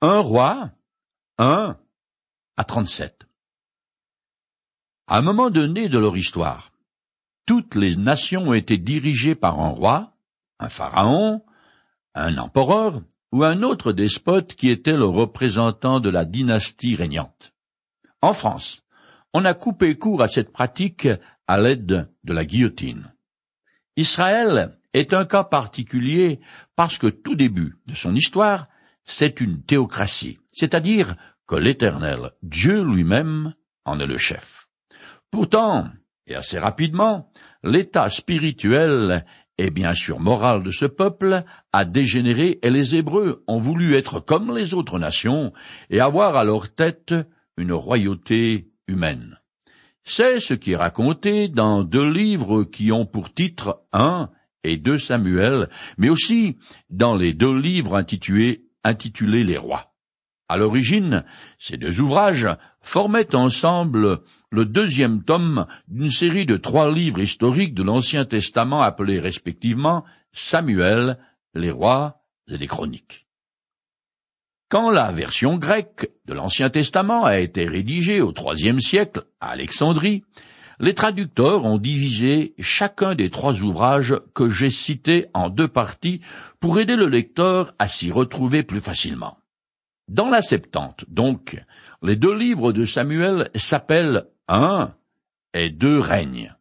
Un 0.00 0.18
roi, 0.18 0.70
un 1.38 1.76
à 2.56 2.62
trente-sept. 2.62 3.26
À 5.08 5.18
un 5.18 5.22
moment 5.22 5.50
donné 5.50 5.88
de 5.88 5.98
leur 5.98 6.16
histoire, 6.16 6.70
toutes 7.46 7.74
les 7.74 7.96
nations 7.96 8.42
ont 8.42 8.52
été 8.52 8.78
dirigées 8.78 9.34
par 9.34 9.58
un 9.58 9.70
roi, 9.70 10.14
un 10.60 10.68
pharaon, 10.68 11.44
un 12.14 12.38
empereur 12.38 13.02
ou 13.32 13.42
un 13.42 13.62
autre 13.62 13.92
despote 13.92 14.54
qui 14.54 14.70
était 14.70 14.96
le 14.96 15.06
représentant 15.06 15.98
de 15.98 16.10
la 16.10 16.24
dynastie 16.24 16.94
régnante. 16.94 17.52
En 18.22 18.34
France, 18.34 18.84
on 19.34 19.44
a 19.44 19.54
coupé 19.54 19.98
court 19.98 20.22
à 20.22 20.28
cette 20.28 20.52
pratique 20.52 21.08
à 21.48 21.58
l'aide 21.58 22.08
de 22.22 22.32
la 22.32 22.44
guillotine. 22.44 23.12
Israël 23.96 24.78
est 24.92 25.12
un 25.12 25.24
cas 25.24 25.42
particulier 25.42 26.38
parce 26.76 26.98
que 26.98 27.08
tout 27.08 27.34
début 27.34 27.78
de 27.86 27.94
son 27.94 28.14
histoire, 28.14 28.68
c'est 29.08 29.40
une 29.40 29.62
théocratie, 29.62 30.38
c'est-à-dire 30.52 31.16
que 31.46 31.56
l'Éternel, 31.56 32.32
Dieu 32.42 32.84
lui-même, 32.84 33.54
en 33.86 33.98
est 34.00 34.06
le 34.06 34.18
chef. 34.18 34.68
Pourtant, 35.30 35.88
et 36.26 36.34
assez 36.34 36.58
rapidement, 36.58 37.32
l'état 37.64 38.10
spirituel 38.10 39.24
et 39.56 39.70
bien 39.70 39.94
sûr 39.94 40.20
moral 40.20 40.62
de 40.62 40.70
ce 40.70 40.84
peuple 40.84 41.42
a 41.72 41.84
dégénéré 41.86 42.58
et 42.62 42.70
les 42.70 42.96
Hébreux 42.96 43.42
ont 43.48 43.58
voulu 43.58 43.94
être 43.94 44.20
comme 44.20 44.54
les 44.54 44.74
autres 44.74 44.98
nations 44.98 45.54
et 45.88 46.00
avoir 46.00 46.36
à 46.36 46.44
leur 46.44 46.72
tête 46.74 47.14
une 47.56 47.72
royauté 47.72 48.70
humaine. 48.88 49.40
C'est 50.04 50.38
ce 50.38 50.52
qui 50.52 50.72
est 50.72 50.76
raconté 50.76 51.48
dans 51.48 51.82
deux 51.82 52.08
livres 52.08 52.64
qui 52.64 52.92
ont 52.92 53.06
pour 53.06 53.32
titre 53.32 53.84
un 53.92 54.30
et 54.64 54.76
deux 54.76 54.98
Samuel, 54.98 55.70
mais 55.96 56.10
aussi 56.10 56.58
dans 56.90 57.14
les 57.14 57.32
deux 57.32 57.56
livres 57.56 57.96
intitulés, 57.96 58.67
intitulés 58.84 59.44
Les 59.44 59.58
Rois. 59.58 59.92
À 60.48 60.56
l'origine, 60.56 61.24
ces 61.58 61.76
deux 61.76 62.00
ouvrages 62.00 62.48
formaient 62.80 63.34
ensemble 63.34 64.22
le 64.50 64.64
deuxième 64.64 65.22
tome 65.22 65.66
d'une 65.88 66.10
série 66.10 66.46
de 66.46 66.56
trois 66.56 66.90
livres 66.90 67.20
historiques 67.20 67.74
de 67.74 67.82
l'Ancien 67.82 68.24
Testament 68.24 68.80
appelés 68.80 69.20
respectivement 69.20 70.04
Samuel, 70.32 71.18
les 71.52 71.70
rois 71.70 72.22
et 72.48 72.56
les 72.56 72.66
chroniques. 72.66 73.26
Quand 74.70 74.90
la 74.90 75.12
version 75.12 75.56
grecque 75.56 76.10
de 76.26 76.34
l'Ancien 76.34 76.70
Testament 76.70 77.24
a 77.24 77.38
été 77.38 77.66
rédigée 77.66 78.20
au 78.20 78.32
troisième 78.32 78.80
siècle 78.80 79.24
à 79.40 79.50
Alexandrie, 79.50 80.24
les 80.80 80.94
traducteurs 80.94 81.64
ont 81.64 81.78
divisé 81.78 82.54
chacun 82.58 83.14
des 83.14 83.30
trois 83.30 83.60
ouvrages 83.60 84.16
que 84.34 84.50
j'ai 84.50 84.70
cités 84.70 85.26
en 85.34 85.48
deux 85.48 85.68
parties 85.68 86.20
pour 86.60 86.78
aider 86.78 86.96
le 86.96 87.08
lecteur 87.08 87.74
à 87.78 87.88
s'y 87.88 88.12
retrouver 88.12 88.62
plus 88.62 88.80
facilement. 88.80 89.38
Dans 90.08 90.28
la 90.28 90.40
Septante, 90.40 91.04
donc, 91.08 91.62
les 92.02 92.16
deux 92.16 92.34
livres 92.34 92.72
de 92.72 92.84
Samuel 92.84 93.50
s'appellent 93.54 94.26
un 94.46 94.94
et 95.52 95.70
deux 95.70 95.98
règnes, 95.98 96.54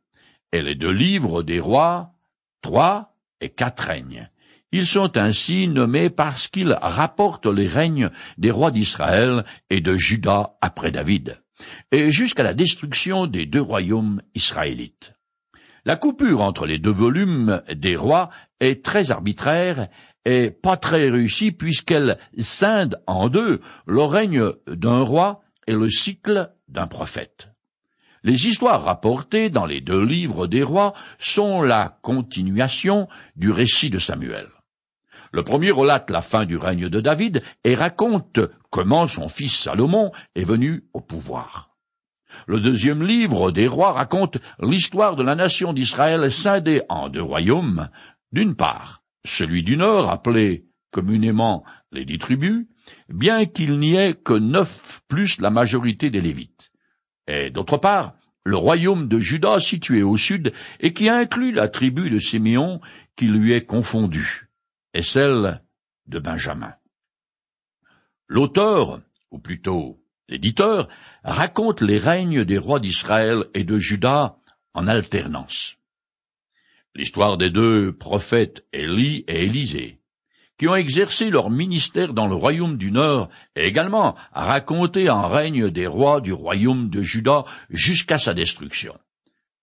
et 0.51 0.61
les 0.61 0.75
deux 0.75 0.91
livres 0.91 1.43
des 1.43 1.59
rois, 1.59 2.13
trois 2.61 3.15
et 3.39 3.49
quatre 3.49 3.81
règnes. 3.81 4.29
Ils 4.71 4.87
sont 4.87 5.17
ainsi 5.17 5.67
nommés 5.67 6.09
parce 6.09 6.47
qu'ils 6.47 6.77
rapportent 6.81 7.45
les 7.45 7.67
règnes 7.67 8.09
des 8.37 8.51
rois 8.51 8.71
d'Israël 8.71 9.45
et 9.69 9.79
de 9.79 9.95
Juda 9.95 10.57
après 10.59 10.91
David 10.91 11.39
et 11.91 12.09
jusqu'à 12.11 12.43
la 12.43 12.53
destruction 12.53 13.27
des 13.27 13.45
deux 13.45 13.61
royaumes 13.61 14.21
israélites. 14.35 15.13
La 15.85 15.95
coupure 15.95 16.41
entre 16.41 16.65
les 16.65 16.79
deux 16.79 16.91
volumes 16.91 17.61
des 17.73 17.95
rois 17.95 18.29
est 18.59 18.83
très 18.83 19.11
arbitraire 19.11 19.87
et 20.25 20.51
pas 20.51 20.75
très 20.75 21.09
réussie 21.09 21.53
puisqu'elle 21.53 22.17
scinde 22.37 23.01
en 23.07 23.29
deux 23.29 23.61
le 23.85 24.01
règne 24.01 24.51
d'un 24.67 24.99
roi 24.99 25.41
et 25.65 25.73
le 25.73 25.89
cycle 25.89 26.51
d'un 26.67 26.87
prophète. 26.87 27.49
Les 28.23 28.47
histoires 28.47 28.83
rapportées 28.83 29.49
dans 29.49 29.65
les 29.65 29.79
deux 29.79 30.03
livres 30.03 30.47
des 30.47 30.63
rois 30.63 30.93
sont 31.19 31.61
la 31.61 31.97
continuation 32.01 33.07
du 33.37 33.51
récit 33.51 33.89
de 33.89 33.99
Samuel. 33.99 34.49
Le 35.31 35.43
premier 35.43 35.71
relate 35.71 36.09
la 36.09 36.21
fin 36.21 36.45
du 36.45 36.57
règne 36.57 36.89
de 36.89 36.99
David 36.99 37.43
et 37.63 37.75
raconte 37.75 38.39
comment 38.69 39.07
son 39.07 39.27
fils 39.27 39.55
Salomon 39.55 40.11
est 40.35 40.43
venu 40.43 40.83
au 40.93 41.01
pouvoir. 41.01 41.75
Le 42.45 42.59
deuxième 42.59 43.03
livre 43.03 43.51
des 43.51 43.67
rois 43.67 43.93
raconte 43.93 44.37
l'histoire 44.59 45.15
de 45.15 45.23
la 45.23 45.35
nation 45.35 45.73
d'Israël 45.73 46.31
scindée 46.31 46.81
en 46.89 47.09
deux 47.09 47.21
royaumes. 47.21 47.89
D'une 48.31 48.55
part, 48.55 49.01
celui 49.25 49.63
du 49.63 49.77
nord, 49.77 50.09
appelé 50.09 50.65
communément 50.91 51.63
les 51.91 52.05
dix 52.05 52.17
tribus, 52.17 52.67
bien 53.09 53.45
qu'il 53.45 53.79
n'y 53.79 53.95
ait 53.95 54.13
que 54.13 54.33
neuf 54.33 55.01
plus 55.07 55.39
la 55.39 55.49
majorité 55.49 56.09
des 56.09 56.21
Lévites. 56.21 56.71
Et 57.27 57.49
d'autre 57.49 57.77
part, 57.77 58.13
le 58.45 58.55
royaume 58.55 59.07
de 59.07 59.19
Juda 59.19 59.59
situé 59.59 60.03
au 60.03 60.15
sud 60.15 60.53
et 60.79 60.93
qui 60.93 61.09
inclut 61.09 61.51
la 61.51 61.67
tribu 61.67 62.09
de 62.09 62.19
Siméon 62.19 62.79
qui 63.15 63.27
lui 63.27 63.51
est 63.51 63.65
confondue 63.65 64.47
et 64.93 65.01
celle 65.01 65.61
de 66.07 66.19
Benjamin. 66.19 66.73
L'auteur, 68.27 68.99
ou 69.31 69.39
plutôt 69.39 69.99
l'éditeur, 70.27 70.89
raconte 71.23 71.81
les 71.81 71.97
règnes 71.97 72.43
des 72.43 72.57
rois 72.57 72.79
d'Israël 72.79 73.45
et 73.53 73.63
de 73.63 73.77
Juda 73.77 74.37
en 74.73 74.87
alternance. 74.87 75.77
L'histoire 76.93 77.37
des 77.37 77.49
deux 77.49 77.93
prophètes 77.93 78.65
Élie 78.73 79.23
et 79.27 79.45
Élisée, 79.45 79.99
qui 80.57 80.67
ont 80.67 80.75
exercé 80.75 81.29
leur 81.29 81.49
ministère 81.49 82.13
dans 82.13 82.27
le 82.27 82.35
royaume 82.35 82.77
du 82.77 82.91
Nord, 82.91 83.29
est 83.55 83.67
également 83.67 84.15
racontée 84.33 85.09
en 85.09 85.27
règne 85.27 85.69
des 85.69 85.87
rois 85.87 86.19
du 86.19 86.33
royaume 86.33 86.89
de 86.89 87.01
Juda 87.01 87.45
jusqu'à 87.69 88.17
sa 88.17 88.33
destruction 88.33 88.97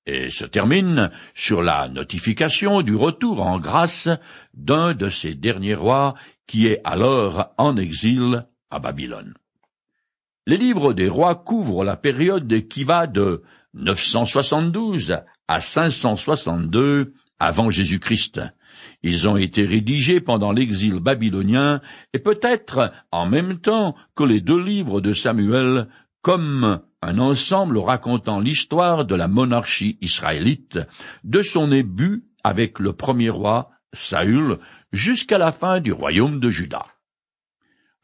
et 0.06 0.28
se 0.28 0.44
termine 0.44 1.10
sur 1.34 1.62
la 1.62 1.88
notification 1.88 2.82
du 2.82 2.94
retour 2.94 3.40
en 3.46 3.58
grâce 3.58 4.08
d'un 4.52 4.94
de 4.94 5.08
ces 5.08 5.34
derniers 5.34 5.74
rois 5.74 6.14
qui 6.46 6.66
est 6.66 6.80
alors 6.84 7.54
en 7.56 7.76
exil 7.76 8.46
à 8.74 8.80
Babylone. 8.80 9.34
Les 10.46 10.56
livres 10.56 10.92
des 10.92 11.08
rois 11.08 11.36
couvrent 11.36 11.84
la 11.84 11.96
période 11.96 12.68
qui 12.68 12.84
va 12.84 13.06
de 13.06 13.42
972 13.74 15.18
à 15.48 15.60
562 15.60 17.14
avant 17.38 17.70
Jésus-Christ. 17.70 18.40
Ils 19.02 19.28
ont 19.28 19.36
été 19.36 19.64
rédigés 19.64 20.20
pendant 20.20 20.52
l'exil 20.52 21.00
babylonien 21.00 21.80
et 22.12 22.18
peut-être 22.18 22.92
en 23.10 23.26
même 23.26 23.58
temps 23.58 23.94
que 24.14 24.24
les 24.24 24.40
deux 24.40 24.62
livres 24.62 25.00
de 25.00 25.12
Samuel 25.12 25.88
comme 26.22 26.80
un 27.02 27.18
ensemble 27.18 27.78
racontant 27.78 28.40
l'histoire 28.40 29.04
de 29.04 29.14
la 29.14 29.28
monarchie 29.28 29.98
israélite, 30.00 30.78
de 31.22 31.42
son 31.42 31.68
début 31.68 32.24
avec 32.42 32.78
le 32.78 32.94
premier 32.94 33.30
roi, 33.30 33.70
Saül, 33.92 34.58
jusqu'à 34.92 35.38
la 35.38 35.52
fin 35.52 35.80
du 35.80 35.92
royaume 35.92 36.40
de 36.40 36.50
Juda. 36.50 36.86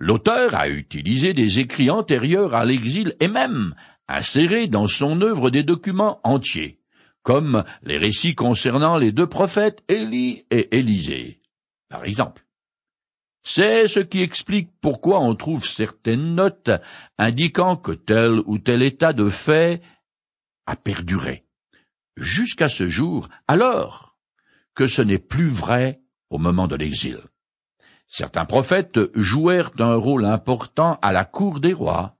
L'auteur 0.00 0.54
a 0.54 0.70
utilisé 0.70 1.34
des 1.34 1.58
écrits 1.58 1.90
antérieurs 1.90 2.54
à 2.54 2.64
l'exil 2.64 3.14
et 3.20 3.28
même 3.28 3.74
inséré 4.08 4.66
dans 4.66 4.88
son 4.88 5.20
œuvre 5.20 5.50
des 5.50 5.62
documents 5.62 6.20
entiers, 6.24 6.80
comme 7.22 7.64
les 7.82 7.98
récits 7.98 8.34
concernant 8.34 8.96
les 8.96 9.12
deux 9.12 9.26
prophètes 9.26 9.84
Élie 9.88 10.46
et 10.50 10.74
Élisée, 10.78 11.42
par 11.90 12.06
exemple. 12.06 12.46
C'est 13.42 13.88
ce 13.88 14.00
qui 14.00 14.22
explique 14.22 14.70
pourquoi 14.80 15.20
on 15.20 15.34
trouve 15.34 15.66
certaines 15.66 16.34
notes 16.34 16.70
indiquant 17.18 17.76
que 17.76 17.92
tel 17.92 18.40
ou 18.46 18.58
tel 18.58 18.82
état 18.82 19.12
de 19.12 19.28
fait 19.28 19.82
a 20.64 20.76
perduré 20.76 21.44
jusqu'à 22.16 22.70
ce 22.70 22.88
jour, 22.88 23.28
alors 23.48 24.16
que 24.74 24.86
ce 24.86 25.02
n'est 25.02 25.18
plus 25.18 25.48
vrai 25.48 26.00
au 26.30 26.38
moment 26.38 26.68
de 26.68 26.76
l'exil. 26.76 27.20
Certains 28.12 28.44
prophètes 28.44 28.98
jouèrent 29.14 29.70
un 29.78 29.94
rôle 29.94 30.24
important 30.24 30.98
à 31.00 31.12
la 31.12 31.24
cour 31.24 31.60
des 31.60 31.72
rois 31.72 32.16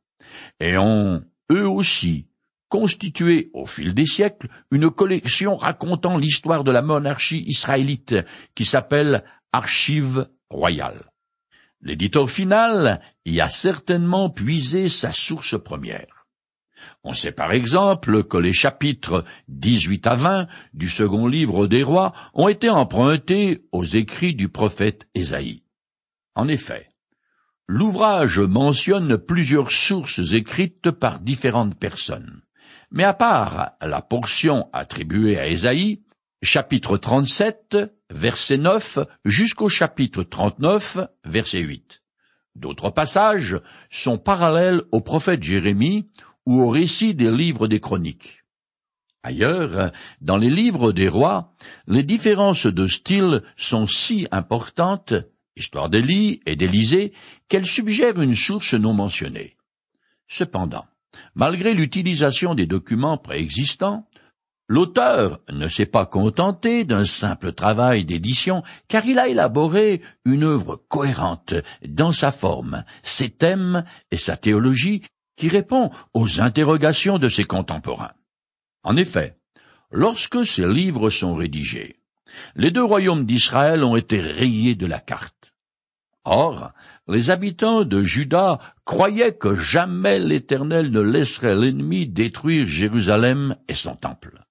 et 0.61 0.79
ont, 0.79 1.25
eux 1.51 1.69
aussi, 1.69 2.29
constitué 2.69 3.51
au 3.55 3.67
fil 3.67 3.93
des 3.93 4.07
siècles 4.07 4.49
une 4.71 4.89
collection 4.89 5.57
racontant 5.57 6.17
l'histoire 6.17 6.63
de 6.63 6.71
la 6.71 6.83
monarchie 6.83 7.43
israélite 7.45 8.15
qui 8.55 8.65
s'appelle 8.65 9.25
Archives 9.53 10.29
royales. 10.49 11.11
L'éditeur 11.81 12.31
final 12.31 13.01
y 13.27 13.41
a 13.41 13.49
certainement 13.49 14.31
puisé 14.31 14.89
sa 14.89 15.11
source 15.11 15.61
première. 15.61 16.29
On 17.03 17.13
sait 17.13 17.33
par 17.33 17.51
exemple 17.51 18.23
que 18.23 18.37
les 18.37 18.53
chapitres 18.53 19.25
18 19.49 20.07
à 20.07 20.15
20 20.15 20.47
du 20.73 20.89
second 20.89 21.27
livre 21.27 21.67
des 21.67 21.83
rois 21.83 22.13
ont 22.33 22.47
été 22.47 22.71
empruntés 22.71 23.65
aux 23.73 23.85
écrits 23.85 24.35
du 24.35 24.49
prophète 24.49 25.09
Ésaïe. 25.17 25.65
En 26.35 26.49
effet, 26.49 26.89
l'ouvrage 27.67 28.41
mentionne 28.41 29.19
plusieurs 29.19 29.71
sources 29.71 30.33
écrites 30.33 30.91
par 30.91 31.21
différentes 31.21 31.79
personnes. 31.79 32.43
Mais 32.91 33.05
à 33.05 33.15
part 33.15 33.73
la 33.81 34.03
portion 34.03 34.69
attribuée 34.73 35.39
à 35.39 35.47
Ésaïe, 35.49 36.03
chapitre 36.43 36.97
37, 36.97 37.77
verset 38.11 38.59
9 38.59 38.99
jusqu'au 39.25 39.69
chapitre 39.69 40.23
39, 40.23 40.99
verset 41.25 41.61
8. 41.61 42.03
D'autres 42.57 42.91
passages 42.91 43.61
sont 43.91 44.19
parallèles 44.19 44.83
au 44.91 45.01
prophète 45.01 45.43
Jérémie 45.43 46.09
ou 46.47 46.61
au 46.61 46.69
récit 46.69 47.15
des 47.15 47.31
livres 47.31 47.69
des 47.69 47.81
chroniques. 47.81 48.43
Ailleurs, 49.23 49.93
dans 50.21 50.37
les 50.37 50.51
livres 50.51 50.93
des 50.93 51.09
rois, 51.09 51.55
les 51.87 52.03
différences 52.03 52.67
de 52.67 52.87
style 52.87 53.43
sont 53.57 53.87
si 53.87 54.27
importantes, 54.31 55.15
histoire 55.57 55.91
d'Élie 55.91 56.41
et 56.47 56.57
d'Élysée, 56.57 57.13
qu'elles 57.49 57.67
suggèrent 57.67 58.21
une 58.21 58.37
source 58.37 58.75
non 58.75 58.95
mentionnée. 58.95 59.57
Cependant, 60.29 60.87
malgré 61.35 61.75
l'utilisation 61.75 62.55
des 62.55 62.67
documents 62.67 63.19
préexistants, 63.19 64.07
L'auteur 64.73 65.41
ne 65.49 65.67
s'est 65.67 65.85
pas 65.85 66.07
contenté 66.07 66.85
d'un 66.85 67.05
simple 67.05 67.53
travail 67.55 68.05
d'édition, 68.05 68.63
car 68.87 69.05
il 69.05 69.19
a 69.19 69.27
élaboré 69.27 70.01
une 70.25 70.45
œuvre 70.45 70.81
cohérente 70.87 71.55
dans 71.85 72.13
sa 72.13 72.31
forme, 72.31 72.85
ses 73.03 73.31
thèmes 73.31 73.85
et 74.13 74.17
sa 74.17 74.37
théologie 74.37 75.03
qui 75.35 75.49
répond 75.49 75.91
aux 76.15 76.41
interrogations 76.41 77.19
de 77.19 77.29
ses 77.29 77.43
contemporains. 77.43 78.13
En 78.85 78.95
effet, 78.95 79.39
lorsque 79.91 80.47
ces 80.47 80.73
livres 80.73 81.11
sont 81.11 81.35
rédigés, 81.35 81.97
les 82.55 82.71
deux 82.71 82.85
royaumes 82.85 83.25
d'Israël 83.25 83.83
ont 83.83 83.97
été 83.97 84.21
rayés 84.21 84.77
de 84.77 84.87
la 84.87 85.01
carte. 85.01 85.40
Or, 86.25 86.73
les 87.09 87.31
habitants 87.31 87.85
de 87.85 88.03
Juda 88.03 88.59
croyaient 88.85 89.37
que 89.37 89.55
jamais 89.55 90.19
l'Éternel 90.19 90.91
ne 90.91 91.01
laisserait 91.01 91.57
l'ennemi 91.57 92.07
détruire 92.07 92.67
Jérusalem 92.67 93.57
et 93.69 93.75
son 93.75 93.97
temple. 93.97 94.45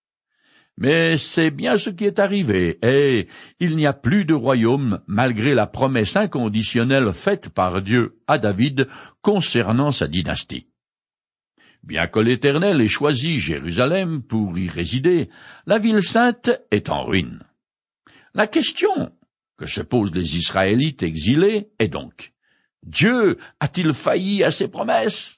Mais 0.77 1.17
c'est 1.17 1.51
bien 1.51 1.77
ce 1.77 1.89
qui 1.89 2.05
est 2.05 2.19
arrivé, 2.19 2.79
et 2.81 3.27
il 3.59 3.75
n'y 3.75 3.85
a 3.85 3.93
plus 3.93 4.23
de 4.23 4.33
royaume 4.33 5.01
malgré 5.07 5.53
la 5.53 5.67
promesse 5.67 6.15
inconditionnelle 6.15 7.11
faite 7.13 7.49
par 7.49 7.81
Dieu 7.81 8.19
à 8.27 8.37
David 8.37 8.87
concernant 9.21 9.91
sa 9.91 10.07
dynastie. 10.07 10.67
Bien 11.83 12.07
que 12.07 12.19
l'Éternel 12.19 12.81
ait 12.81 12.87
choisi 12.87 13.39
Jérusalem 13.39 14.23
pour 14.23 14.57
y 14.57 14.69
résider, 14.69 15.29
la 15.65 15.79
ville 15.79 16.01
sainte 16.01 16.49
est 16.71 16.89
en 16.89 17.03
ruine. 17.03 17.43
La 18.33 18.47
question 18.47 19.11
que 19.59 19.65
se 19.65 19.81
posent 19.81 20.15
les 20.15 20.37
Israélites 20.37 21.03
exilés 21.03 21.69
est 21.79 21.89
donc 21.89 22.31
Dieu 22.81 23.37
a-t-il 23.59 23.93
failli 23.93 24.41
à 24.45 24.51
ses 24.51 24.69
promesses? 24.69 25.37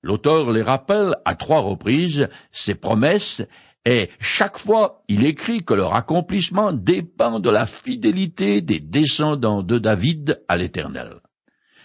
L'auteur 0.00 0.52
les 0.52 0.62
rappelle 0.62 1.16
à 1.24 1.34
trois 1.34 1.60
reprises 1.60 2.28
ces 2.52 2.76
promesses 2.76 3.42
et 3.84 4.10
chaque 4.20 4.58
fois 4.58 5.02
il 5.08 5.26
écrit 5.26 5.64
que 5.64 5.74
leur 5.74 5.94
accomplissement 5.96 6.72
dépend 6.72 7.40
de 7.40 7.50
la 7.50 7.66
fidélité 7.66 8.62
des 8.62 8.78
descendants 8.78 9.64
de 9.64 9.78
David 9.78 10.40
à 10.46 10.56
l'Éternel. 10.56 11.20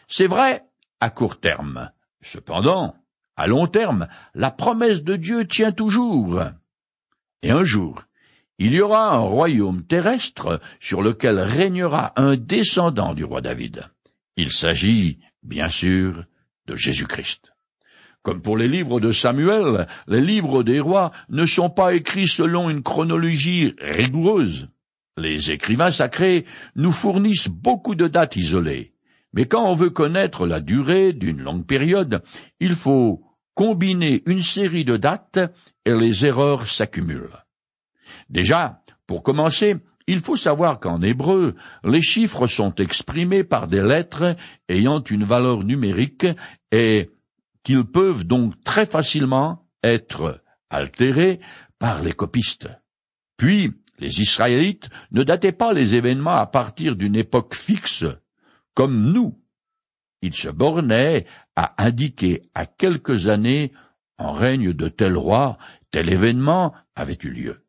C'est 0.08 0.28
vrai 0.28 0.64
à 1.00 1.10
court 1.10 1.40
terme. 1.40 1.92
Cependant, 2.22 2.96
à 3.36 3.48
long 3.48 3.66
terme, 3.66 4.08
la 4.36 4.52
promesse 4.52 5.04
de 5.04 5.16
Dieu 5.16 5.48
tient 5.48 5.72
toujours. 5.72 6.42
Et 7.42 7.50
un 7.50 7.64
jour, 7.64 8.04
il 8.60 8.74
y 8.74 8.82
aura 8.82 9.14
un 9.14 9.20
royaume 9.20 9.84
terrestre 9.84 10.60
sur 10.80 11.02
lequel 11.02 11.40
régnera 11.40 12.14
un 12.16 12.36
descendant 12.36 13.14
du 13.14 13.24
roi 13.24 13.42
David. 13.42 13.90
Il 14.36 14.52
s'agit, 14.52 15.20
bien 15.44 15.68
sûr, 15.68 16.26
de 16.68 16.76
Jésus-Christ. 16.76 17.52
Comme 18.24 18.42
pour 18.42 18.58
les 18.58 18.68
livres 18.68 19.00
de 19.00 19.12
Samuel, 19.12 19.88
les 20.08 20.22
livres 20.22 20.64
des 20.64 20.80
rois 20.80 21.12
ne 21.30 21.46
sont 21.46 21.70
pas 21.70 21.94
écrits 21.94 22.28
selon 22.28 22.70
une 22.70 22.84
chronologie 22.84 23.74
rigoureuse. 23.80 24.68
Les 25.18 25.52
écrivains 25.52 25.92
sacrés 25.92 26.46
nous 26.76 26.92
fournissent 26.92 27.48
beaucoup 27.48 27.96
de 27.96 28.08
dates 28.08 28.36
isolées. 28.36 28.94
Mais 29.34 29.46
quand 29.46 29.64
on 29.64 29.76
veut 29.76 29.90
connaître 29.92 30.46
la 30.46 30.60
durée 30.60 31.14
d'une 31.14 31.42
longue 31.42 31.66
période, 31.66 32.22
il 32.60 32.76
faut 32.76 33.24
combiner 33.54 34.24
une 34.26 34.42
série 34.42 34.86
de 34.86 34.98
dates 34.98 35.40
et 35.86 35.94
les 35.94 36.26
erreurs 36.26 36.68
s'accumulent. 36.68 37.47
Déjà, 38.30 38.82
pour 39.06 39.24
commencer, 39.24 39.76
il 40.08 40.20
faut 40.20 40.38
savoir 40.38 40.80
qu'en 40.80 41.02
hébreu, 41.02 41.56
les 41.84 42.02
chiffres 42.02 42.48
sont 42.48 42.74
exprimés 42.76 43.44
par 43.44 43.68
des 43.68 43.82
lettres 43.82 44.36
ayant 44.70 45.04
une 45.04 45.26
valeur 45.26 45.64
numérique 45.64 46.28
et 46.72 47.10
qu'ils 47.64 47.86
peuvent 47.86 48.26
donc 48.26 48.54
très 48.64 48.86
facilement 48.86 49.68
être 49.84 50.42
altérés 50.70 51.40
par 51.80 52.02
les 52.02 52.14
copistes. 52.14 52.70
Puis, 53.36 53.74
les 54.00 54.22
Israélites 54.22 54.90
ne 55.12 55.24
dataient 55.24 55.52
pas 55.52 55.74
les 55.74 55.96
événements 55.96 56.36
à 56.36 56.46
partir 56.46 56.96
d'une 56.96 57.16
époque 57.16 57.56
fixe, 57.56 58.06
comme 58.74 59.12
nous. 59.12 59.42
Ils 60.22 60.34
se 60.34 60.50
bornaient 60.50 61.26
à 61.56 61.84
indiquer 61.84 62.44
à 62.54 62.66
quelques 62.66 63.28
années 63.28 63.74
en 64.18 64.32
règne 64.32 64.74
de 64.74 64.88
tel 64.88 65.18
roi, 65.18 65.58
tel 65.92 66.10
événement 66.10 66.74
avait 66.96 67.18
eu 67.24 67.30
lieu. 67.30 67.67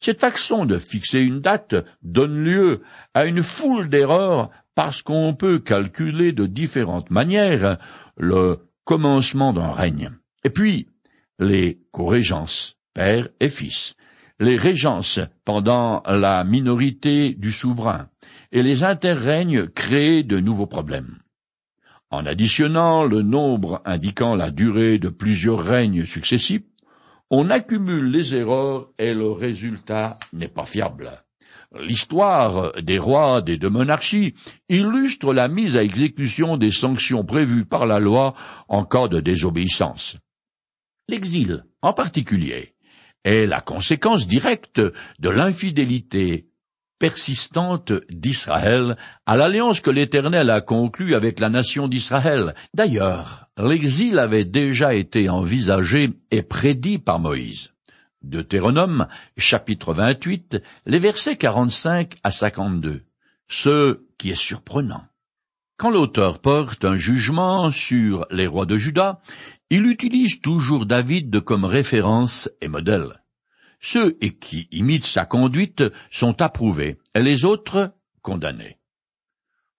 Cette 0.00 0.20
façon 0.20 0.64
de 0.64 0.78
fixer 0.78 1.20
une 1.20 1.40
date 1.40 1.74
donne 2.02 2.44
lieu 2.44 2.82
à 3.14 3.26
une 3.26 3.42
foule 3.42 3.88
d'erreurs 3.88 4.50
parce 4.74 5.02
qu'on 5.02 5.34
peut 5.34 5.58
calculer 5.58 6.32
de 6.32 6.46
différentes 6.46 7.10
manières 7.10 7.78
le 8.16 8.60
commencement 8.84 9.52
d'un 9.52 9.72
règne. 9.72 10.12
Et 10.44 10.50
puis, 10.50 10.88
les 11.40 11.80
co-régences, 11.90 12.76
père 12.94 13.28
et 13.40 13.48
fils, 13.48 13.96
les 14.40 14.56
régences 14.56 15.18
pendant 15.44 16.02
la 16.06 16.44
minorité 16.44 17.34
du 17.34 17.50
souverain, 17.50 18.08
et 18.52 18.62
les 18.62 18.84
interrègnes 18.84 19.66
créent 19.66 20.22
de 20.22 20.38
nouveaux 20.38 20.66
problèmes. 20.66 21.18
En 22.10 22.24
additionnant 22.24 23.04
le 23.04 23.22
nombre 23.22 23.82
indiquant 23.84 24.34
la 24.34 24.50
durée 24.50 24.98
de 24.98 25.08
plusieurs 25.08 25.62
règnes 25.62 26.06
successifs, 26.06 26.62
on 27.30 27.50
accumule 27.50 28.10
les 28.10 28.34
erreurs 28.34 28.90
et 28.98 29.14
le 29.14 29.30
résultat 29.30 30.18
n'est 30.32 30.48
pas 30.48 30.64
fiable. 30.64 31.10
L'histoire 31.78 32.72
des 32.80 32.96
rois 32.96 33.42
des 33.42 33.58
deux 33.58 33.68
monarchies 33.68 34.34
illustre 34.70 35.34
la 35.34 35.48
mise 35.48 35.76
à 35.76 35.82
exécution 35.82 36.56
des 36.56 36.70
sanctions 36.70 37.24
prévues 37.24 37.66
par 37.66 37.86
la 37.86 38.00
loi 38.00 38.34
en 38.68 38.84
cas 38.84 39.08
de 39.08 39.20
désobéissance. 39.20 40.16
L'exil, 41.08 41.64
en 41.82 41.92
particulier, 41.92 42.74
est 43.24 43.46
la 43.46 43.60
conséquence 43.60 44.26
directe 44.26 44.80
de 45.18 45.28
l'infidélité 45.28 46.48
persistante 46.98 47.92
d'Israël 48.10 48.96
à 49.26 49.36
l'alliance 49.36 49.80
que 49.80 49.90
l'Éternel 49.90 50.50
a 50.50 50.60
conclue 50.60 51.14
avec 51.14 51.38
la 51.38 51.48
nation 51.48 51.86
d'Israël. 51.86 52.54
D'ailleurs, 52.74 53.47
l'exil 53.58 54.18
avait 54.18 54.44
déjà 54.44 54.94
été 54.94 55.28
envisagé 55.28 56.10
et 56.30 56.42
prédit 56.42 56.98
par 56.98 57.18
Moïse. 57.18 57.72
Deutéronome, 58.22 59.06
chapitre 59.36 59.94
28, 59.94 60.60
les 60.86 60.98
versets 60.98 61.36
45 61.36 62.14
à 62.24 62.30
52. 62.30 63.02
Ce 63.48 64.00
qui 64.18 64.30
est 64.30 64.34
surprenant. 64.34 65.04
Quand 65.76 65.90
l'auteur 65.90 66.40
porte 66.40 66.84
un 66.84 66.96
jugement 66.96 67.70
sur 67.70 68.26
les 68.30 68.46
rois 68.48 68.66
de 68.66 68.76
Juda, 68.76 69.20
il 69.70 69.86
utilise 69.86 70.40
toujours 70.40 70.86
David 70.86 71.40
comme 71.40 71.64
référence 71.64 72.50
et 72.60 72.68
modèle. 72.68 73.22
Ceux 73.80 74.12
qui 74.40 74.66
imitent 74.72 75.06
sa 75.06 75.24
conduite 75.24 75.84
sont 76.10 76.42
approuvés 76.42 76.98
et 77.14 77.22
les 77.22 77.44
autres 77.44 77.92
condamnés. 78.22 78.77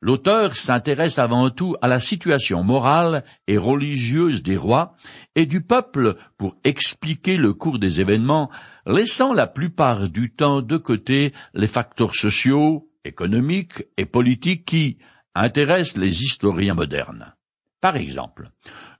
L'auteur 0.01 0.55
s'intéresse 0.55 1.19
avant 1.19 1.49
tout 1.49 1.75
à 1.81 1.89
la 1.89 1.99
situation 1.99 2.63
morale 2.63 3.25
et 3.47 3.57
religieuse 3.57 4.41
des 4.41 4.55
rois 4.55 4.95
et 5.35 5.45
du 5.45 5.61
peuple 5.61 6.15
pour 6.37 6.55
expliquer 6.63 7.35
le 7.35 7.53
cours 7.53 7.79
des 7.79 7.99
événements, 7.99 8.49
laissant 8.85 9.33
la 9.33 9.45
plupart 9.45 10.07
du 10.07 10.31
temps 10.33 10.61
de 10.61 10.77
côté 10.77 11.33
les 11.53 11.67
facteurs 11.67 12.15
sociaux, 12.15 12.89
économiques 13.03 13.83
et 13.97 14.05
politiques 14.05 14.65
qui 14.65 14.99
intéressent 15.35 15.97
les 15.97 16.23
historiens 16.23 16.75
modernes. 16.75 17.33
Par 17.81 17.97
exemple, 17.97 18.51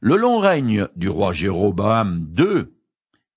le 0.02 0.18
long 0.18 0.40
règne 0.40 0.88
du 0.98 1.08
roi 1.08 1.32
Jéroboam 1.32 2.34
II 2.38 2.66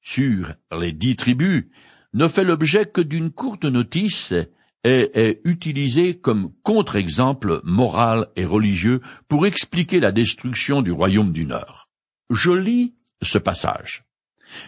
sur 0.01 0.53
les 0.77 0.93
dix 0.93 1.15
tribus 1.15 1.67
ne 2.13 2.27
fait 2.27 2.45
l'objet 2.45 2.85
que 2.85 3.01
d'une 3.01 3.31
courte 3.31 3.65
notice 3.65 4.35
et 4.85 5.11
est 5.15 5.41
utilisé 5.45 6.19
comme 6.19 6.53
contre-exemple 6.63 7.61
moral 7.65 8.29
et 8.37 8.45
religieux 8.45 9.01
pour 9.29 9.47
expliquer 9.47 10.01
la 10.01 10.13
destruction 10.13 10.83
du 10.83 10.93
royaume 10.93 11.33
du 11.33 11.47
Nord. 11.47 11.89
Je 12.31 12.51
lis 12.51 12.95
ce 13.23 13.39
passage. 13.39 14.05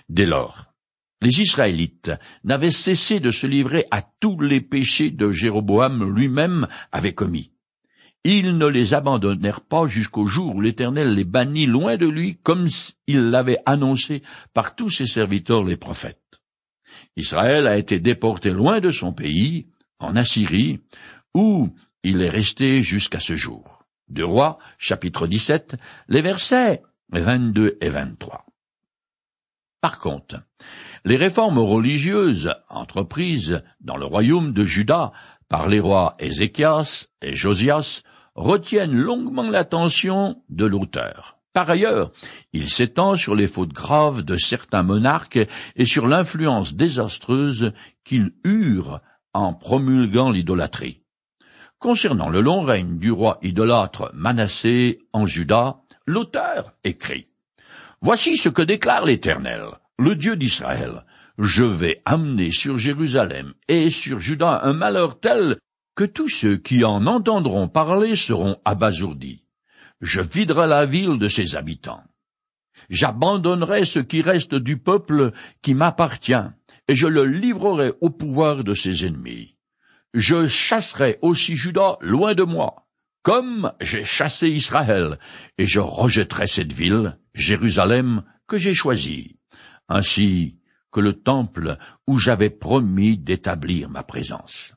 Dès 0.08 0.26
lors, 0.26 0.66
les 1.20 1.40
Israélites 1.40 2.12
n'avaient 2.44 2.70
cessé 2.70 3.18
de 3.18 3.30
se 3.30 3.46
livrer 3.46 3.86
à 3.90 4.02
tous 4.20 4.38
les 4.40 4.60
péchés 4.60 5.10
de 5.10 5.30
Jéroboam 5.30 6.14
lui-même 6.14 6.68
avait 6.92 7.14
commis. 7.14 7.50
Ils 8.24 8.56
ne 8.56 8.66
les 8.66 8.94
abandonnèrent 8.94 9.60
pas 9.60 9.86
jusqu'au 9.86 10.26
jour 10.26 10.56
où 10.56 10.60
l'Éternel 10.60 11.14
les 11.14 11.24
bannit 11.24 11.66
loin 11.66 11.96
de 11.96 12.06
lui, 12.06 12.38
comme 12.42 12.68
il 13.06 13.30
l'avait 13.30 13.58
annoncé 13.66 14.22
par 14.54 14.74
tous 14.74 14.88
ses 14.88 15.06
serviteurs 15.06 15.64
les 15.64 15.76
prophètes. 15.76 16.20
Israël 17.16 17.66
a 17.66 17.76
été 17.76 18.00
déporté 18.00 18.50
loin 18.50 18.80
de 18.80 18.90
son 18.90 19.12
pays, 19.12 19.66
en 20.04 20.16
Assyrie, 20.16 20.80
où 21.34 21.74
il 22.02 22.22
est 22.22 22.30
resté 22.30 22.82
jusqu'à 22.82 23.18
ce 23.18 23.36
jour. 23.36 23.84
Deux 24.08 24.24
Rois, 24.24 24.58
chapitre 24.78 25.26
17, 25.26 25.76
les 26.08 26.22
versets 26.22 26.82
22 27.10 27.78
et 27.80 27.88
23. 27.88 28.44
Par 29.80 29.98
contre, 29.98 30.40
les 31.04 31.16
réformes 31.16 31.58
religieuses 31.58 32.54
entreprises 32.68 33.62
dans 33.80 33.96
le 33.96 34.06
royaume 34.06 34.52
de 34.52 34.64
Juda 34.64 35.12
par 35.48 35.68
les 35.68 35.80
rois 35.80 36.16
Ézéchias 36.18 37.08
et 37.20 37.34
Josias 37.34 38.02
retiennent 38.34 38.96
longuement 38.96 39.48
l'attention 39.48 40.42
de 40.48 40.64
l'auteur. 40.64 41.38
Par 41.52 41.70
ailleurs, 41.70 42.10
il 42.52 42.68
s'étend 42.68 43.14
sur 43.14 43.34
les 43.34 43.46
fautes 43.46 43.72
graves 43.72 44.22
de 44.22 44.36
certains 44.36 44.82
monarques 44.82 45.38
et 45.76 45.84
sur 45.84 46.08
l'influence 46.08 46.74
désastreuse 46.74 47.72
qu'ils 48.04 48.32
eurent 48.44 49.00
en 49.34 49.52
promulguant 49.52 50.30
l'idolâtrie. 50.30 51.02
Concernant 51.78 52.30
le 52.30 52.40
long 52.40 52.62
règne 52.62 52.98
du 52.98 53.10
roi 53.10 53.38
idolâtre 53.42 54.10
Manassé 54.14 55.00
en 55.12 55.26
Juda, 55.26 55.82
l'auteur 56.06 56.72
écrit 56.84 57.26
Voici 58.00 58.36
ce 58.36 58.48
que 58.48 58.62
déclare 58.62 59.04
l'Éternel, 59.04 59.66
le 59.98 60.14
Dieu 60.14 60.36
d'Israël. 60.36 61.04
Je 61.38 61.64
vais 61.64 62.00
amener 62.04 62.52
sur 62.52 62.78
Jérusalem 62.78 63.54
et 63.68 63.90
sur 63.90 64.20
Juda 64.20 64.60
un 64.62 64.72
malheur 64.72 65.18
tel 65.20 65.58
que 65.96 66.04
tous 66.04 66.28
ceux 66.28 66.56
qui 66.56 66.84
en 66.84 67.06
entendront 67.06 67.68
parler 67.68 68.16
seront 68.16 68.56
abasourdis. 68.64 69.44
Je 70.00 70.20
viderai 70.20 70.66
la 70.66 70.86
ville 70.86 71.18
de 71.18 71.28
ses 71.28 71.56
habitants. 71.56 72.02
J'abandonnerai 72.90 73.84
ce 73.84 73.98
qui 73.98 74.22
reste 74.22 74.54
du 74.54 74.78
peuple 74.78 75.32
qui 75.62 75.74
m'appartient, 75.74 76.34
et 76.88 76.94
je 76.94 77.06
le 77.06 77.24
livrerai 77.24 77.92
au 78.00 78.10
pouvoir 78.10 78.64
de 78.64 78.74
ses 78.74 79.06
ennemis. 79.06 79.56
Je 80.12 80.46
chasserai 80.46 81.18
aussi 81.22 81.56
Judas 81.56 81.96
loin 82.00 82.34
de 82.34 82.44
moi, 82.44 82.86
comme 83.22 83.72
j'ai 83.80 84.04
chassé 84.04 84.48
Israël, 84.48 85.18
et 85.58 85.66
je 85.66 85.80
rejetterai 85.80 86.46
cette 86.46 86.72
ville, 86.72 87.18
Jérusalem, 87.34 88.22
que 88.46 88.58
j'ai 88.58 88.74
choisie, 88.74 89.36
ainsi 89.88 90.58
que 90.92 91.00
le 91.00 91.14
temple 91.14 91.78
où 92.06 92.18
j'avais 92.18 92.50
promis 92.50 93.18
d'établir 93.18 93.88
ma 93.88 94.04
présence. 94.04 94.74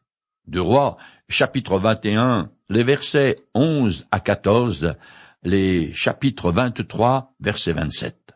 De 0.47 0.59
Rois, 0.59 0.97
chapitre 1.29 1.77
21, 1.77 2.49
les 2.69 2.83
versets 2.83 3.37
11 3.53 4.07
à 4.11 4.19
14, 4.19 4.95
les 5.43 5.93
chapitres 5.93 6.51
23, 6.51 7.35
verset 7.39 7.73
27. 7.73 8.33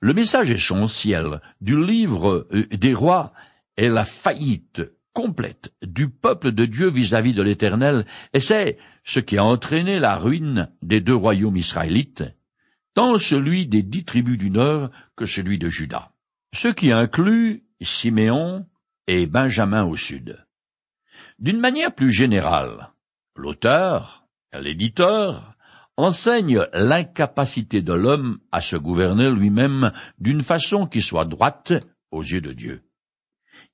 Le 0.00 0.14
message 0.14 0.50
essentiel 0.50 1.40
du 1.60 1.80
livre 1.80 2.48
euh, 2.52 2.66
des 2.70 2.94
rois 2.94 3.32
est 3.76 3.88
la 3.88 4.04
faillite 4.04 4.82
complète 5.12 5.72
du 5.82 6.08
peuple 6.08 6.52
de 6.52 6.64
Dieu 6.64 6.90
vis-à-vis 6.90 7.34
de 7.34 7.42
l'Éternel, 7.42 8.06
et 8.32 8.40
c'est 8.40 8.78
ce 9.04 9.20
qui 9.20 9.38
a 9.38 9.44
entraîné 9.44 9.98
la 9.98 10.16
ruine 10.16 10.70
des 10.80 11.00
deux 11.00 11.14
royaumes 11.14 11.56
israélites, 11.56 12.24
tant 12.94 13.18
celui 13.18 13.66
des 13.66 13.82
dix 13.82 14.04
tribus 14.04 14.38
du 14.38 14.50
Nord 14.50 14.90
que 15.16 15.26
celui 15.26 15.58
de 15.58 15.68
Juda, 15.68 16.12
ce 16.54 16.68
qui 16.68 16.92
inclut 16.92 17.64
Siméon 17.80 18.66
et 19.06 19.26
Benjamin 19.26 19.84
au 19.84 19.96
sud. 19.96 20.44
D'une 21.38 21.60
manière 21.60 21.94
plus 21.94 22.12
générale, 22.12 22.92
l'auteur, 23.36 24.26
l'éditeur, 24.52 25.51
enseigne 25.96 26.66
l'incapacité 26.72 27.82
de 27.82 27.92
l'homme 27.92 28.38
à 28.50 28.60
se 28.60 28.76
gouverner 28.76 29.30
lui-même 29.30 29.92
d'une 30.18 30.42
façon 30.42 30.86
qui 30.86 31.02
soit 31.02 31.24
droite 31.24 31.72
aux 32.10 32.22
yeux 32.22 32.40
de 32.40 32.52
Dieu. 32.52 32.82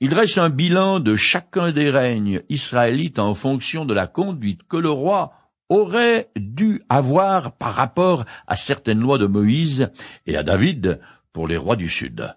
Il 0.00 0.10
dresse 0.10 0.38
un 0.38 0.50
bilan 0.50 1.00
de 1.00 1.16
chacun 1.16 1.72
des 1.72 1.90
règnes 1.90 2.42
israélites 2.48 3.18
en 3.18 3.34
fonction 3.34 3.84
de 3.84 3.94
la 3.94 4.06
conduite 4.06 4.62
que 4.68 4.76
le 4.76 4.90
roi 4.90 5.32
aurait 5.68 6.30
dû 6.37 6.82
avoir 6.88 7.56
par 7.56 7.75
rapport 7.75 8.25
à 8.46 8.56
certaines 8.56 9.00
lois 9.00 9.18
de 9.18 9.26
Moïse 9.26 9.90
et 10.26 10.37
à 10.37 10.42
David 10.42 11.00
pour 11.32 11.46
les 11.46 11.56
rois 11.56 11.76
du 11.76 11.88
Sud. 11.88 12.34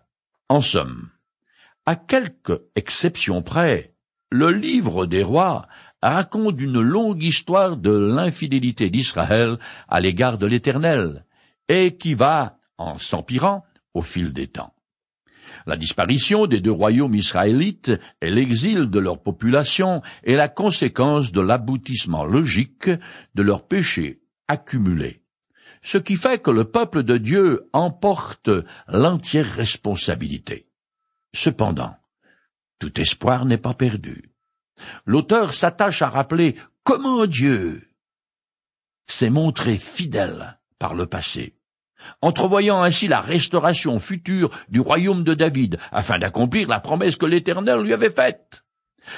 En 0.49 0.59
somme, 0.59 1.09
à 1.85 1.95
quelques 1.95 2.61
exceptions 2.75 3.41
près, 3.41 3.93
le 4.29 4.51
livre 4.51 5.05
des 5.05 5.23
rois 5.23 5.67
raconte 6.01 6.59
une 6.59 6.81
longue 6.81 7.23
histoire 7.23 7.77
de 7.77 7.91
l'infidélité 7.91 8.89
d'Israël 8.89 9.57
à 9.87 9.99
l'égard 9.99 10.37
de 10.37 10.47
l'Éternel, 10.47 11.25
et 11.67 11.97
qui 11.97 12.13
va 12.13 12.57
en 12.77 12.97
s'empirant 12.97 13.63
au 13.93 14.01
fil 14.01 14.33
des 14.33 14.47
temps. 14.47 14.73
La 15.65 15.77
disparition 15.77 16.47
des 16.47 16.59
deux 16.59 16.71
royaumes 16.71 17.13
israélites 17.13 17.91
et 18.21 18.29
l'exil 18.29 18.89
de 18.89 18.99
leur 18.99 19.21
population 19.21 20.01
est 20.23 20.35
la 20.35 20.49
conséquence 20.49 21.31
de 21.31 21.41
l'aboutissement 21.41 22.25
logique 22.25 22.89
de 23.35 23.43
leurs 23.43 23.67
péchés 23.67 24.21
accumulés, 24.47 25.21
ce 25.83 25.97
qui 25.97 26.15
fait 26.15 26.41
que 26.41 26.51
le 26.51 26.65
peuple 26.65 27.03
de 27.03 27.17
Dieu 27.17 27.69
emporte 27.73 28.49
l'entière 28.87 29.53
responsabilité. 29.53 30.67
Cependant, 31.33 31.95
tout 32.79 32.99
espoir 32.99 33.45
n'est 33.45 33.57
pas 33.57 33.73
perdu. 33.73 34.30
L'auteur 35.05 35.53
s'attache 35.53 36.01
à 36.01 36.09
rappeler 36.09 36.55
comment 36.83 37.25
Dieu 37.25 37.87
s'est 39.07 39.29
montré 39.29 39.77
fidèle 39.77 40.59
par 40.79 40.95
le 40.95 41.05
passé, 41.05 41.55
entrevoyant 42.21 42.81
ainsi 42.81 43.07
la 43.07 43.21
restauration 43.21 43.99
future 43.99 44.49
du 44.69 44.79
royaume 44.79 45.23
de 45.23 45.33
David, 45.33 45.77
afin 45.91 46.19
d'accomplir 46.19 46.67
la 46.67 46.79
promesse 46.79 47.15
que 47.15 47.25
l'Éternel 47.25 47.81
lui 47.81 47.93
avait 47.93 48.09
faite. 48.09 48.63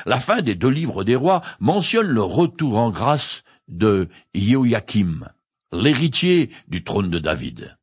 La 0.06 0.18
fin 0.18 0.42
des 0.42 0.56
deux 0.56 0.70
livres 0.70 1.04
des 1.04 1.16
rois 1.16 1.42
mentionne 1.60 2.08
le 2.08 2.24
retour 2.24 2.78
en 2.78 2.90
grâce 2.90 3.44
de 3.68 4.10
Joachim, 4.34 5.28
l'héritier 5.72 6.52
du 6.68 6.84
trône 6.84 7.10
de 7.10 7.20
David 7.20 7.76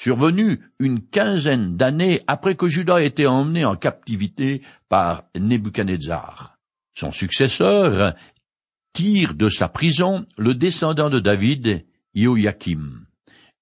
survenu 0.00 0.60
une 0.78 1.02
quinzaine 1.06 1.76
d'années 1.76 2.22
après 2.26 2.54
que 2.54 2.68
Judas 2.68 3.02
ait 3.02 3.06
été 3.06 3.26
emmené 3.26 3.66
en 3.66 3.76
captivité 3.76 4.62
par 4.88 5.24
Nebuchadnezzar. 5.38 6.56
Son 7.00 7.12
successeur 7.12 8.14
tire 8.92 9.32
de 9.32 9.48
sa 9.48 9.70
prison 9.70 10.26
le 10.36 10.54
descendant 10.54 11.08
de 11.08 11.18
David, 11.18 11.86
Joachim, 12.14 13.06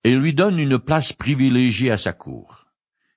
et 0.03 0.17
lui 0.17 0.35
donne 0.35 0.59
une 0.59 0.81
place 0.81 1.13
privilégiée 1.13 1.93
à 1.93 1.97
sa 1.97 2.13
cour. 2.13 2.67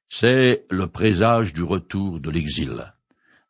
C'est 0.10 0.68
le 0.70 0.86
présage 0.86 1.54
du 1.54 1.64
retour 1.64 2.20
de 2.20 2.30
l'exil. 2.30 2.94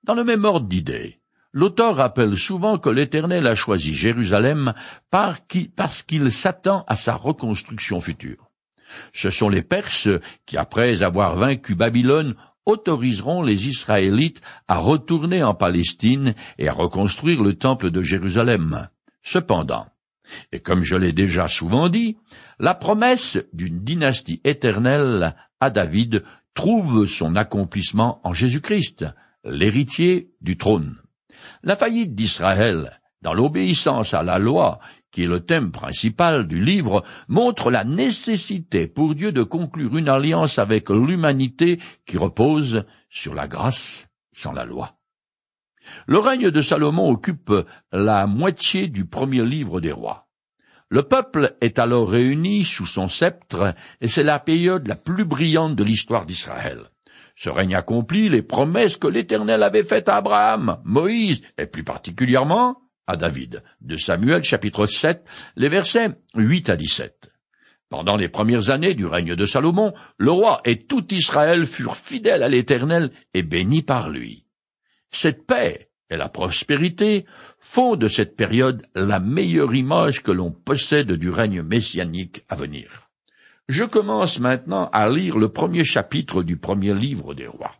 Dans 0.05 0.15
le 0.15 0.23
même 0.23 0.45
ordre 0.45 0.69
d'idées, 0.69 1.19
l'auteur 1.51 1.97
rappelle 1.97 2.37
souvent 2.37 2.77
que 2.77 2.89
l'Éternel 2.89 3.47
a 3.47 3.55
choisi 3.55 3.93
Jérusalem 3.93 4.73
parce 5.09 6.03
qu'il 6.03 6.31
s'attend 6.31 6.85
à 6.87 6.95
sa 6.95 7.15
reconstruction 7.15 7.99
future. 7.99 8.49
Ce 9.13 9.29
sont 9.29 9.49
les 9.49 9.61
Perses 9.61 10.07
qui, 10.45 10.55
après 10.55 11.03
avoir 11.03 11.35
vaincu 11.35 11.75
Babylone, 11.75 12.35
autoriseront 12.65 13.41
les 13.41 13.67
Israélites 13.67 14.41
à 14.67 14.77
retourner 14.77 15.43
en 15.43 15.53
Palestine 15.53 16.35
et 16.57 16.67
à 16.67 16.73
reconstruire 16.73 17.41
le 17.41 17.55
temple 17.55 17.91
de 17.91 18.01
Jérusalem. 18.01 18.89
Cependant, 19.21 19.87
et 20.51 20.59
comme 20.59 20.83
je 20.83 20.95
l'ai 20.95 21.13
déjà 21.13 21.47
souvent 21.47 21.89
dit, 21.89 22.17
la 22.59 22.73
promesse 22.73 23.37
d'une 23.53 23.83
dynastie 23.83 24.41
éternelle 24.43 25.35
à 25.59 25.69
David 25.69 26.23
trouve 26.53 27.07
son 27.07 27.35
accomplissement 27.35 28.19
en 28.23 28.33
Jésus-Christ, 28.33 29.05
l'héritier 29.43 30.31
du 30.41 30.57
trône. 30.57 30.97
La 31.63 31.75
faillite 31.75 32.15
d'Israël 32.15 32.99
dans 33.21 33.33
l'obéissance 33.33 34.13
à 34.13 34.23
la 34.23 34.39
loi 34.39 34.79
qui 35.11 35.23
est 35.23 35.27
le 35.27 35.41
thème 35.41 35.71
principal 35.71 36.47
du 36.47 36.63
livre, 36.63 37.03
montre 37.27 37.69
la 37.69 37.83
nécessité 37.83 38.87
pour 38.87 39.15
Dieu 39.15 39.31
de 39.31 39.43
conclure 39.43 39.97
une 39.97 40.09
alliance 40.09 40.57
avec 40.57 40.89
l'humanité 40.89 41.79
qui 42.05 42.17
repose 42.17 42.85
sur 43.09 43.33
la 43.33 43.47
grâce 43.47 44.07
sans 44.31 44.53
la 44.53 44.65
loi. 44.65 44.97
Le 46.07 46.19
règne 46.19 46.51
de 46.51 46.61
Salomon 46.61 47.09
occupe 47.09 47.53
la 47.91 48.27
moitié 48.27 48.87
du 48.87 49.05
premier 49.05 49.43
livre 49.43 49.81
des 49.81 49.91
rois. 49.91 50.27
Le 50.89 51.03
peuple 51.03 51.55
est 51.61 51.79
alors 51.79 52.09
réuni 52.09 52.63
sous 52.63 52.85
son 52.85 53.07
sceptre, 53.07 53.75
et 54.01 54.07
c'est 54.07 54.23
la 54.23 54.39
période 54.39 54.87
la 54.87 54.95
plus 54.95 55.25
brillante 55.25 55.75
de 55.75 55.83
l'histoire 55.83 56.25
d'Israël. 56.25 56.89
Ce 57.35 57.49
règne 57.49 57.75
accomplit 57.75 58.29
les 58.29 58.41
promesses 58.41 58.97
que 58.97 59.07
l'Éternel 59.07 59.63
avait 59.63 59.83
faites 59.83 60.09
à 60.09 60.17
Abraham, 60.17 60.81
Moïse, 60.83 61.41
et 61.57 61.65
plus 61.65 61.83
particulièrement 61.83 62.77
à 63.07 63.17
David. 63.17 63.63
De 63.81 63.95
Samuel 63.95 64.43
chapitre 64.43 64.85
7, 64.85 65.27
les 65.55 65.69
versets 65.69 66.09
8 66.35 66.69
à 66.69 66.75
17. 66.75 67.31
Pendant 67.89 68.15
les 68.15 68.29
premières 68.29 68.69
années 68.69 68.93
du 68.93 69.05
règne 69.05 69.35
de 69.35 69.45
Salomon, 69.45 69.93
le 70.17 70.31
roi 70.31 70.61
et 70.63 70.85
tout 70.85 71.13
Israël 71.13 71.65
furent 71.65 71.97
fidèles 71.97 72.41
à 72.41 72.47
l'Éternel 72.47 73.11
et 73.33 73.43
bénis 73.43 73.83
par 73.83 74.09
lui. 74.09 74.45
Cette 75.09 75.45
paix 75.45 75.89
et 76.09 76.15
la 76.17 76.29
prospérité 76.29 77.25
font 77.59 77.97
de 77.97 78.07
cette 78.07 78.35
période 78.35 78.85
la 78.95 79.19
meilleure 79.19 79.75
image 79.75 80.23
que 80.23 80.31
l'on 80.31 80.51
possède 80.51 81.11
du 81.11 81.29
règne 81.29 81.63
messianique 81.63 82.45
à 82.47 82.55
venir. 82.55 83.09
Je 83.67 83.83
commence 83.83 84.39
maintenant 84.39 84.89
à 84.91 85.09
lire 85.09 85.37
le 85.37 85.49
premier 85.49 85.83
chapitre 85.83 86.43
du 86.43 86.57
premier 86.57 86.93
livre 86.93 87.33
des 87.33 87.47
rois. 87.47 87.75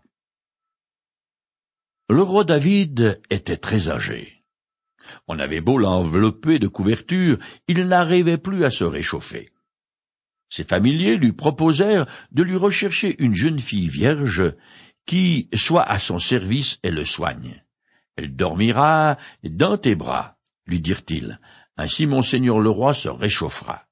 Le 2.10 2.22
roi 2.22 2.44
David 2.44 3.22
était 3.30 3.58
très 3.58 3.90
âgé 3.90 4.41
On 5.28 5.40
avait 5.40 5.62
beau 5.62 5.78
l'envelopper 5.78 6.60
de 6.60 6.68
couverture, 6.68 7.38
il 7.68 7.86
n'arrivait 7.86 8.38
plus 8.38 8.64
à 8.66 8.70
se 8.70 8.84
réchauffer. 8.84 9.50
Ses 10.50 10.66
familiers 10.66 11.18
lui 11.18 11.32
proposèrent 11.32 12.06
de 12.32 12.44
lui 12.44 12.58
rechercher 12.58 13.16
une 13.24 13.34
jeune 13.34 13.60
fille 13.60 13.88
vierge 13.88 14.54
qui 15.06 15.50
soit 15.54 15.84
à 15.84 15.98
son 15.98 16.20
service 16.20 16.78
et 16.84 16.92
le 16.92 17.06
soigne. 17.06 17.64
Elle 18.18 18.36
dormira 18.36 19.18
dans 19.44 19.78
tes 19.78 19.96
bras, 19.96 20.38
lui 20.66 20.80
dirent-ils. 20.80 21.40
Ainsi 21.78 22.06
monseigneur 22.06 22.60
le 22.60 22.70
roi 22.70 22.94
se 22.94 23.10
réchauffera. 23.10 23.86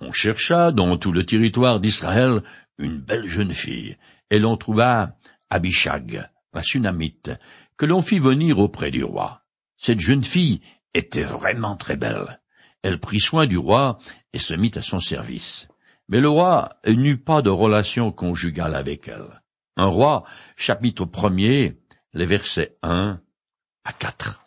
On 0.00 0.12
chercha 0.12 0.72
dans 0.72 0.96
tout 0.96 1.12
le 1.12 1.24
territoire 1.24 1.78
d'Israël 1.78 2.42
une 2.78 2.98
belle 2.98 3.28
jeune 3.28 3.52
fille, 3.52 3.96
et 4.30 4.38
l'on 4.38 4.56
trouva 4.56 5.16
Abishag, 5.48 6.28
la 6.52 6.62
Sunamite, 6.62 7.30
que 7.76 7.86
l'on 7.86 8.02
fit 8.02 8.18
venir 8.18 8.58
auprès 8.58 8.90
du 8.90 9.04
roi. 9.04 9.39
Cette 9.80 9.98
jeune 9.98 10.24
fille 10.24 10.60
était 10.92 11.24
vraiment 11.24 11.74
très 11.74 11.96
belle. 11.96 12.42
Elle 12.82 13.00
prit 13.00 13.18
soin 13.18 13.46
du 13.46 13.56
roi 13.56 13.98
et 14.34 14.38
se 14.38 14.52
mit 14.52 14.72
à 14.74 14.82
son 14.82 15.00
service. 15.00 15.68
Mais 16.08 16.20
le 16.20 16.28
roi 16.28 16.76
n'eut 16.86 17.16
pas 17.16 17.40
de 17.40 17.48
relation 17.48 18.12
conjugale 18.12 18.74
avec 18.74 19.08
elle. 19.08 19.42
Un 19.78 19.86
roi, 19.86 20.24
chapitre 20.56 21.06
premier, 21.06 21.80
les 22.12 22.26
versets 22.26 22.76
1 22.82 23.22
à 23.84 23.92
4. 23.94 24.44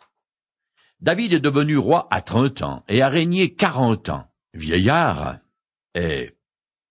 David 1.00 1.32
est 1.32 1.40
devenu 1.40 1.78
roi 1.78 2.06
à 2.12 2.22
trente 2.22 2.62
ans 2.62 2.84
et 2.88 3.02
a 3.02 3.08
régné 3.08 3.56
quarante 3.56 4.10
ans. 4.10 4.30
Vieillard 4.52 5.38
et 5.96 6.38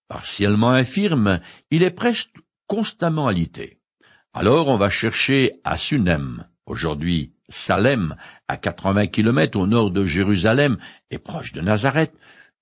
partiellement 0.09 0.71
infirme, 0.71 1.39
il 1.71 1.81
est 1.81 1.91
presque 1.91 2.35
constamment 2.67 3.27
alité. 3.27 3.79
Alors 4.33 4.67
on 4.67 4.75
va 4.75 4.89
chercher 4.89 5.61
à 5.63 5.77
Sunem, 5.77 6.45
aujourd'hui 6.65 7.33
Salem, 7.49 8.15
à 8.47 8.57
quatre-vingts 8.57 9.07
kilomètres 9.07 9.59
au 9.59 9.67
nord 9.67 9.91
de 9.91 10.05
Jérusalem 10.05 10.77
et 11.11 11.19
proche 11.19 11.53
de 11.53 11.61
Nazareth, 11.61 12.13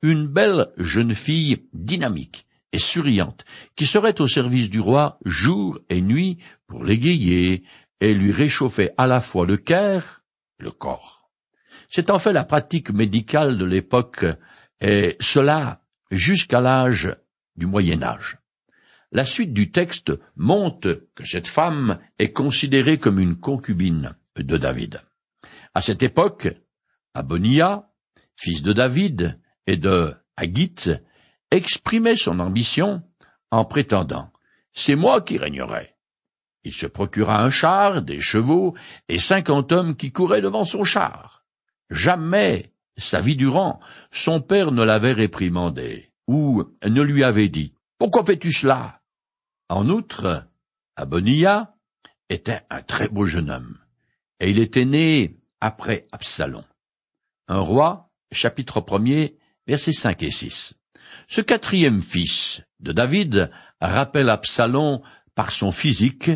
une 0.02 0.28
belle 0.28 0.68
jeune 0.78 1.16
fille 1.16 1.68
dynamique 1.74 2.48
et 2.74 2.80
souriante, 2.80 3.46
qui 3.76 3.86
serait 3.86 4.20
au 4.22 4.28
service 4.28 4.70
du 4.70 4.80
roi 4.80 5.20
jour 5.26 5.80
et 5.90 6.02
nuit 6.02 6.40
pour 6.68 6.84
l'égayer 6.84 7.64
et 8.00 8.14
lui 8.14 8.32
réchauffer 8.32 8.92
à 8.98 9.08
la 9.08 9.22
fois 9.22 9.46
le 9.46 9.58
cœur 9.58 10.24
et 10.60 10.64
le 10.64 10.72
corps. 10.72 11.30
C'est 11.90 12.10
en 12.10 12.20
fait 12.20 12.34
la 12.34 12.46
pratique 12.46 12.92
médicale 12.92 13.58
de 13.58 13.66
l'époque, 13.66 14.26
et 14.80 15.18
cela 15.20 15.82
jusqu'à 16.10 16.62
l'âge 16.62 17.16
du 17.56 17.68
Moyen 17.68 18.02
Âge. 18.02 18.38
La 19.12 19.26
suite 19.26 19.54
du 19.54 19.72
texte 19.72 20.14
montre 20.38 21.04
que 21.16 21.26
cette 21.26 21.50
femme 21.50 22.00
est 22.18 22.32
considérée 22.32 22.98
comme 22.98 23.20
une 23.20 23.36
concubine 23.36 24.16
de 24.44 24.58
David. 24.58 25.02
À 25.74 25.82
cette 25.82 26.04
époque, 26.04 26.50
Abonia, 27.14 27.90
fils 28.36 28.62
de 28.62 28.74
David 28.74 29.40
et 29.68 29.78
de 29.78 30.16
Haggith, 30.38 30.90
exprimait 31.52 32.16
son 32.16 32.40
ambition 32.40 33.04
en 33.52 33.66
prétendant 33.66 34.32
C'est 34.74 34.96
moi 34.96 35.22
qui 35.22 35.38
régnerai. 35.38 35.96
Il 36.64 36.74
se 36.74 36.86
procura 36.86 37.42
un 37.42 37.50
char, 37.50 38.02
des 38.02 38.20
chevaux 38.20 38.76
et 39.10 39.18
cinquante 39.18 39.72
hommes 39.72 39.96
qui 39.96 40.12
couraient 40.12 40.42
devant 40.42 40.64
son 40.64 40.84
char. 40.84 41.44
Jamais, 41.90 42.72
sa 42.98 43.20
vie 43.20 43.36
durant, 43.36 43.80
son 44.12 44.42
père 44.42 44.72
ne 44.72 44.84
l'avait 44.84 45.14
réprimandé 45.14 46.12
ou 46.28 46.64
ne 46.84 47.02
lui 47.02 47.24
avait 47.24 47.50
dit 47.50 47.74
Pourquoi 47.98 48.24
fais-tu 48.24 48.52
cela? 48.52 49.02
En 49.70 49.90
outre, 49.90 50.48
Abonia 50.96 51.76
était 52.30 52.62
un 52.70 52.82
très 52.82 53.08
beau 53.08 53.26
jeune 53.26 53.50
homme, 53.50 53.78
et 54.42 54.50
il 54.50 54.60
était 54.60 54.86
né 54.86 55.38
après 55.62 56.08
Absalom. 56.12 56.64
Un 57.48 57.60
roi, 57.60 58.10
chapitre 58.32 58.82
1er, 58.82 59.36
versets 59.68 59.92
5 59.94 60.24
et 60.24 60.32
6. 60.32 60.74
Ce 61.28 61.42
quatrième 61.42 62.02
fils 62.02 62.64
de 62.80 62.92
David 62.92 63.52
rappelle 63.80 64.30
Absalom 64.30 65.02
par 65.36 65.52
son 65.52 65.72
physique 65.72 66.32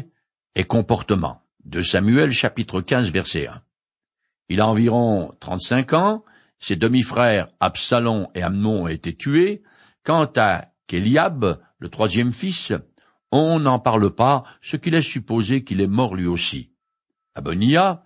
et 0.54 0.64
comportement. 0.64 1.42
De 1.64 1.82
Samuel 1.82 2.32
chapitre 2.32 2.80
15 2.80 3.10
verset 3.10 3.48
1. 3.48 3.62
Il 4.50 4.62
a 4.62 4.68
environ 4.68 5.34
trente-cinq 5.40 5.94
ans, 5.94 6.24
ses 6.60 6.76
demi-frères 6.76 7.48
Absalom 7.60 8.28
et 8.36 8.44
Amnon 8.44 8.84
ont 8.84 8.88
été 8.88 9.16
tués. 9.16 9.64
Quant 10.04 10.32
à 10.38 10.68
Kéliab, 10.86 11.60
le 11.80 11.90
troisième 11.90 12.34
fils, 12.34 12.72
on 13.32 13.60
n'en 13.60 13.80
parle 13.80 14.14
pas, 14.14 14.44
ce 14.62 14.78
qui 14.78 14.92
laisse 14.92 15.06
supposer 15.06 15.64
qu'il 15.64 15.82
est 15.82 15.88
mort 15.88 16.14
lui 16.14 16.28
aussi. 16.28 16.75
Abonia 17.36 18.04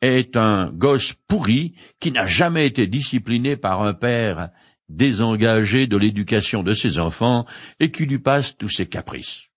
est 0.00 0.36
un 0.36 0.72
gosse 0.72 1.12
pourri 1.28 1.74
qui 2.00 2.10
n'a 2.10 2.26
jamais 2.26 2.66
été 2.66 2.86
discipliné 2.86 3.56
par 3.56 3.82
un 3.82 3.92
père 3.92 4.50
désengagé 4.88 5.86
de 5.86 5.96
l'éducation 5.96 6.62
de 6.62 6.72
ses 6.72 6.98
enfants 6.98 7.46
et 7.78 7.90
qui 7.90 8.06
lui 8.06 8.18
passe 8.18 8.56
tous 8.56 8.68
ses 8.68 8.86
caprices. 8.86 9.48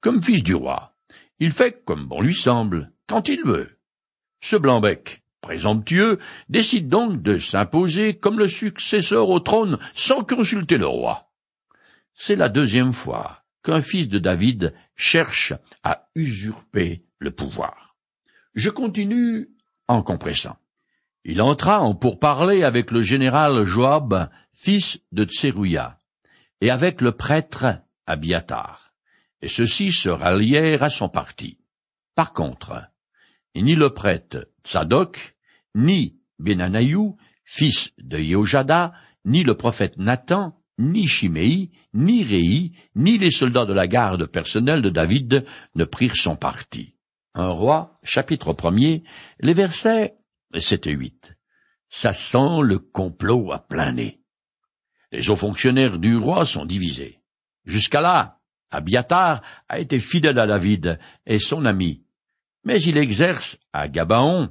Comme 0.00 0.22
fils 0.22 0.42
du 0.42 0.54
roi, 0.54 0.96
il 1.38 1.52
fait 1.52 1.84
comme 1.84 2.06
bon 2.06 2.22
lui 2.22 2.34
semble, 2.34 2.90
quand 3.06 3.28
il 3.28 3.44
veut. 3.44 3.78
Ce 4.40 4.56
blanc-bec, 4.56 5.22
présomptueux, 5.42 6.18
décide 6.48 6.88
donc 6.88 7.22
de 7.22 7.38
s'imposer 7.38 8.16
comme 8.16 8.38
le 8.38 8.48
successeur 8.48 9.28
au 9.28 9.40
trône 9.40 9.78
sans 9.94 10.24
consulter 10.24 10.78
le 10.78 10.86
roi. 10.86 11.30
C'est 12.14 12.36
la 12.36 12.48
deuxième 12.48 12.92
fois 12.92 13.44
qu'un 13.62 13.82
fils 13.82 14.08
de 14.08 14.18
David 14.18 14.74
cherche 14.96 15.52
à 15.82 16.08
usurper 16.14 17.04
le 17.18 17.30
pouvoir. 17.30 17.89
Je 18.54 18.70
continue 18.70 19.48
en 19.88 20.02
compressant. 20.02 20.56
Il 21.24 21.42
entra 21.42 21.80
en 21.80 21.94
pourparlers 21.94 22.64
avec 22.64 22.90
le 22.90 23.02
général 23.02 23.64
Joab, 23.64 24.30
fils 24.52 25.00
de 25.12 25.24
Tserouia, 25.24 25.98
et 26.60 26.70
avec 26.70 27.00
le 27.00 27.12
prêtre 27.12 27.66
Abiatar, 28.06 28.92
et 29.42 29.48
ceux-ci 29.48 29.92
se 29.92 30.08
rallièrent 30.08 30.82
à 30.82 30.88
son 30.88 31.08
parti. 31.08 31.58
Par 32.14 32.32
contre, 32.32 32.90
ni 33.54 33.74
le 33.74 33.90
prêtre 33.90 34.48
Tzadok, 34.64 35.36
ni 35.74 36.18
Benanaïou, 36.38 37.16
fils 37.44 37.90
de 37.98 38.18
Yehoshada, 38.18 38.92
ni 39.24 39.42
le 39.42 39.56
prophète 39.56 39.96
Nathan, 39.98 40.56
ni 40.78 41.06
Chiméi, 41.06 41.70
ni 41.92 42.24
Réi, 42.24 42.72
ni 42.94 43.18
les 43.18 43.30
soldats 43.30 43.66
de 43.66 43.74
la 43.74 43.86
garde 43.86 44.26
personnelle 44.26 44.82
de 44.82 44.88
David 44.88 45.44
ne 45.74 45.84
prirent 45.84 46.16
son 46.16 46.36
parti. 46.36 46.94
Un 47.34 47.48
roi, 47.48 47.98
chapitre 48.02 48.52
premier, 48.52 49.04
les 49.38 49.54
versets 49.54 50.16
sept 50.58 50.86
et 50.86 50.92
huit. 50.92 51.34
Ça 51.88 52.12
sent 52.12 52.60
le 52.62 52.78
complot 52.78 53.52
à 53.52 53.60
plein 53.60 53.92
nez. 53.92 54.20
Les 55.12 55.30
hauts 55.30 55.36
fonctionnaires 55.36 55.98
du 55.98 56.16
roi 56.16 56.44
sont 56.44 56.64
divisés. 56.64 57.20
Jusqu'à 57.64 58.00
là, 58.00 58.38
Abiatar 58.70 59.42
a 59.68 59.78
été 59.78 59.98
fidèle 59.98 60.38
à 60.38 60.46
David 60.46 60.98
et 61.26 61.38
son 61.38 61.64
ami, 61.64 62.04
mais 62.64 62.80
il 62.82 62.96
exerce 62.96 63.58
à 63.72 63.88
Gabaon, 63.88 64.50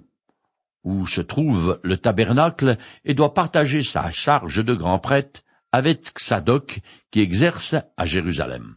où 0.83 1.05
se 1.07 1.21
trouve 1.21 1.79
le 1.83 1.97
tabernacle, 1.97 2.77
et 3.05 3.13
doit 3.13 3.33
partager 3.33 3.83
sa 3.83 4.09
charge 4.11 4.63
de 4.63 4.73
grand 4.73 4.99
prêtre 4.99 5.41
avec 5.71 6.13
Xadoc, 6.13 6.79
qui 7.11 7.21
exerce 7.21 7.75
à 7.95 8.05
Jérusalem. 8.05 8.75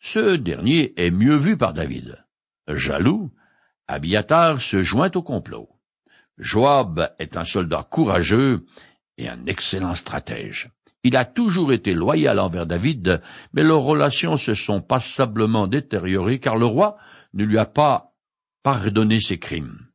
Ce 0.00 0.36
dernier 0.36 0.92
est 0.96 1.10
mieux 1.10 1.36
vu 1.36 1.56
par 1.56 1.72
David. 1.72 2.25
Jaloux, 2.68 3.30
Abiatar 3.88 4.60
se 4.60 4.82
joint 4.82 5.10
au 5.14 5.22
complot. 5.22 5.68
Joab 6.38 7.14
est 7.18 7.36
un 7.36 7.44
soldat 7.44 7.86
courageux 7.88 8.66
et 9.16 9.28
un 9.28 9.46
excellent 9.46 9.94
stratège. 9.94 10.70
Il 11.02 11.16
a 11.16 11.24
toujours 11.24 11.72
été 11.72 11.94
loyal 11.94 12.40
envers 12.40 12.66
David, 12.66 13.22
mais 13.52 13.62
leurs 13.62 13.82
relations 13.82 14.36
se 14.36 14.54
sont 14.54 14.80
passablement 14.80 15.68
détériorées 15.68 16.40
car 16.40 16.56
le 16.56 16.66
roi 16.66 16.96
ne 17.32 17.44
lui 17.44 17.58
a 17.58 17.66
pas 17.66 18.12
pardonné 18.62 19.20
ses 19.20 19.38
crimes. 19.38 19.86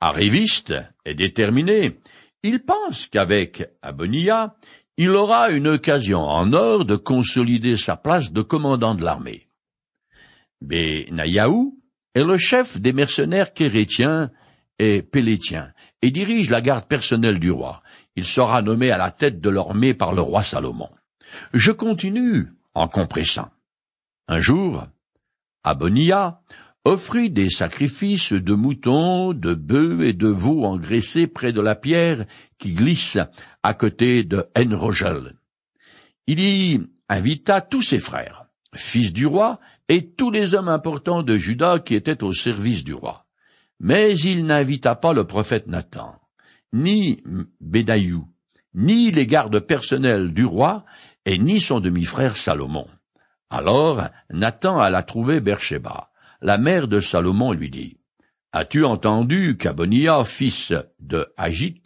Arriviste 0.00 0.74
et 1.04 1.14
déterminé, 1.14 1.98
il 2.42 2.60
pense 2.60 3.08
qu'avec 3.08 3.68
Abonia, 3.82 4.54
il 4.96 5.10
aura 5.10 5.50
une 5.50 5.66
occasion 5.66 6.20
en 6.20 6.52
or 6.52 6.84
de 6.84 6.96
consolider 6.96 7.76
sa 7.76 7.96
place 7.96 8.32
de 8.32 8.42
commandant 8.42 8.94
de 8.94 9.02
l'armée. 9.02 9.48
Benayahu 10.62 11.79
est 12.14 12.24
le 12.24 12.36
chef 12.36 12.80
des 12.80 12.92
mercenaires 12.92 13.52
kérétiens 13.52 14.30
et 14.78 15.02
pélétiens, 15.02 15.72
et 16.02 16.10
dirige 16.10 16.50
la 16.50 16.62
garde 16.62 16.86
personnelle 16.86 17.38
du 17.38 17.50
roi. 17.50 17.82
Il 18.16 18.24
sera 18.24 18.62
nommé 18.62 18.90
à 18.90 18.98
la 18.98 19.10
tête 19.10 19.40
de 19.40 19.50
l'armée 19.50 19.94
par 19.94 20.14
le 20.14 20.22
roi 20.22 20.42
Salomon. 20.42 20.88
Je 21.52 21.70
continue 21.70 22.48
en 22.74 22.88
compressant. 22.88 23.50
Un 24.26 24.40
jour, 24.40 24.86
Abonia 25.64 26.40
offrit 26.84 27.30
des 27.30 27.50
sacrifices 27.50 28.32
de 28.32 28.54
moutons, 28.54 29.34
de 29.34 29.54
bœufs 29.54 30.02
et 30.02 30.12
de 30.12 30.28
veaux 30.28 30.64
engraissés 30.64 31.26
près 31.26 31.52
de 31.52 31.60
la 31.60 31.74
pierre 31.74 32.24
qui 32.58 32.72
glisse 32.72 33.18
à 33.62 33.74
côté 33.74 34.24
de 34.24 34.46
Enrogel. 34.56 35.34
Il 36.26 36.40
y 36.40 36.80
invita 37.08 37.60
tous 37.60 37.82
ses 37.82 37.98
frères, 37.98 38.46
fils 38.74 39.12
du 39.12 39.26
roi, 39.26 39.60
et 39.90 40.12
tous 40.12 40.30
les 40.30 40.54
hommes 40.54 40.68
importants 40.68 41.24
de 41.24 41.36
Juda 41.36 41.80
qui 41.80 41.96
étaient 41.96 42.22
au 42.22 42.32
service 42.32 42.84
du 42.84 42.94
roi. 42.94 43.26
Mais 43.80 44.16
il 44.16 44.46
n'invita 44.46 44.94
pas 44.94 45.12
le 45.12 45.26
prophète 45.26 45.66
Nathan. 45.66 46.14
ni 46.72 47.24
Bénaïou, 47.60 48.28
ni 48.72 49.10
les 49.10 49.26
gardes 49.26 49.58
personnels 49.58 50.32
du 50.32 50.44
roi, 50.44 50.84
et 51.26 51.38
ni 51.38 51.60
son 51.60 51.80
demi-frère 51.80 52.36
Salomon. 52.36 52.86
Alors 53.50 54.08
Nathan 54.30 54.78
alla 54.78 55.02
trouver 55.02 55.40
Bersheba. 55.40 56.10
La 56.40 56.56
mère 56.56 56.86
de 56.86 57.00
Salomon 57.00 57.50
lui 57.50 57.68
dit, 57.68 57.96
As-tu 58.52 58.84
entendu 58.84 59.56
qu'Abonia, 59.56 60.22
fils 60.22 60.72
de 61.00 61.32
Agit, 61.36 61.82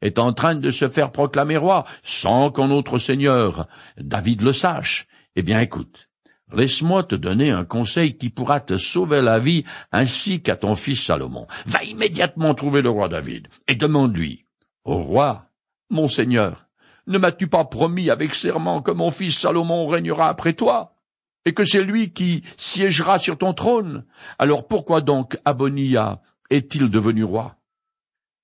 est 0.00 0.18
en 0.18 0.32
train 0.32 0.54
de 0.54 0.70
se 0.70 0.88
faire 0.88 1.12
proclamer 1.12 1.58
roi 1.58 1.84
sans 2.02 2.50
qu'un 2.50 2.70
autre 2.70 2.96
seigneur, 2.96 3.68
David 3.98 4.40
le 4.40 4.54
sache? 4.54 5.06
Eh 5.36 5.42
bien 5.42 5.60
écoute, 5.60 6.08
Laisse-moi 6.52 7.04
te 7.04 7.14
donner 7.14 7.50
un 7.50 7.64
conseil 7.64 8.16
qui 8.16 8.30
pourra 8.30 8.60
te 8.60 8.76
sauver 8.76 9.22
la 9.22 9.38
vie 9.38 9.64
ainsi 9.92 10.42
qu'à 10.42 10.56
ton 10.56 10.74
fils 10.74 11.02
Salomon. 11.02 11.46
Va 11.66 11.82
immédiatement 11.84 12.54
trouver 12.54 12.82
le 12.82 12.90
roi 12.90 13.08
David 13.08 13.48
et 13.66 13.74
demande-lui. 13.74 14.44
Au 14.84 14.98
roi, 14.98 15.46
mon 15.90 16.08
seigneur, 16.08 16.66
ne 17.06 17.18
m'as-tu 17.18 17.48
pas 17.48 17.64
promis 17.64 18.10
avec 18.10 18.34
serment 18.34 18.82
que 18.82 18.90
mon 18.90 19.10
fils 19.10 19.38
Salomon 19.38 19.86
régnera 19.86 20.28
après 20.28 20.52
toi, 20.52 20.96
et 21.44 21.52
que 21.52 21.64
c'est 21.64 21.82
lui 21.82 22.12
qui 22.12 22.42
siégera 22.56 23.18
sur 23.18 23.38
ton 23.38 23.52
trône? 23.52 24.04
Alors 24.38 24.66
pourquoi 24.66 25.00
donc 25.00 25.38
Abonia 25.44 26.20
est-il 26.50 26.90
devenu 26.90 27.24
roi? 27.24 27.56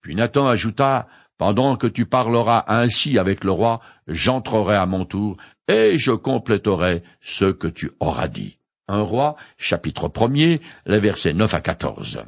Puis 0.00 0.14
Nathan 0.14 0.46
ajouta, 0.46 1.06
pendant 1.40 1.76
que 1.76 1.86
tu 1.86 2.04
parleras 2.04 2.66
ainsi 2.68 3.18
avec 3.18 3.44
le 3.44 3.52
roi, 3.52 3.80
j'entrerai 4.06 4.76
à 4.76 4.84
mon 4.84 5.06
tour, 5.06 5.38
et 5.68 5.96
je 5.96 6.10
compléterai 6.10 7.02
ce 7.22 7.46
que 7.46 7.66
tu 7.66 7.92
auras 7.98 8.28
dit. 8.28 8.58
Un 8.88 9.00
roi, 9.00 9.36
chapitre 9.56 10.08
1er, 10.08 10.60
les 10.84 10.98
versets 10.98 11.32
9 11.32 11.54
à 11.54 11.60
14. 11.62 12.24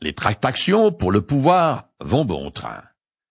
les 0.00 0.12
tractations 0.12 0.92
pour 0.92 1.10
le 1.10 1.22
pouvoir 1.22 1.88
vont 1.98 2.24
bon 2.24 2.52
train. 2.52 2.84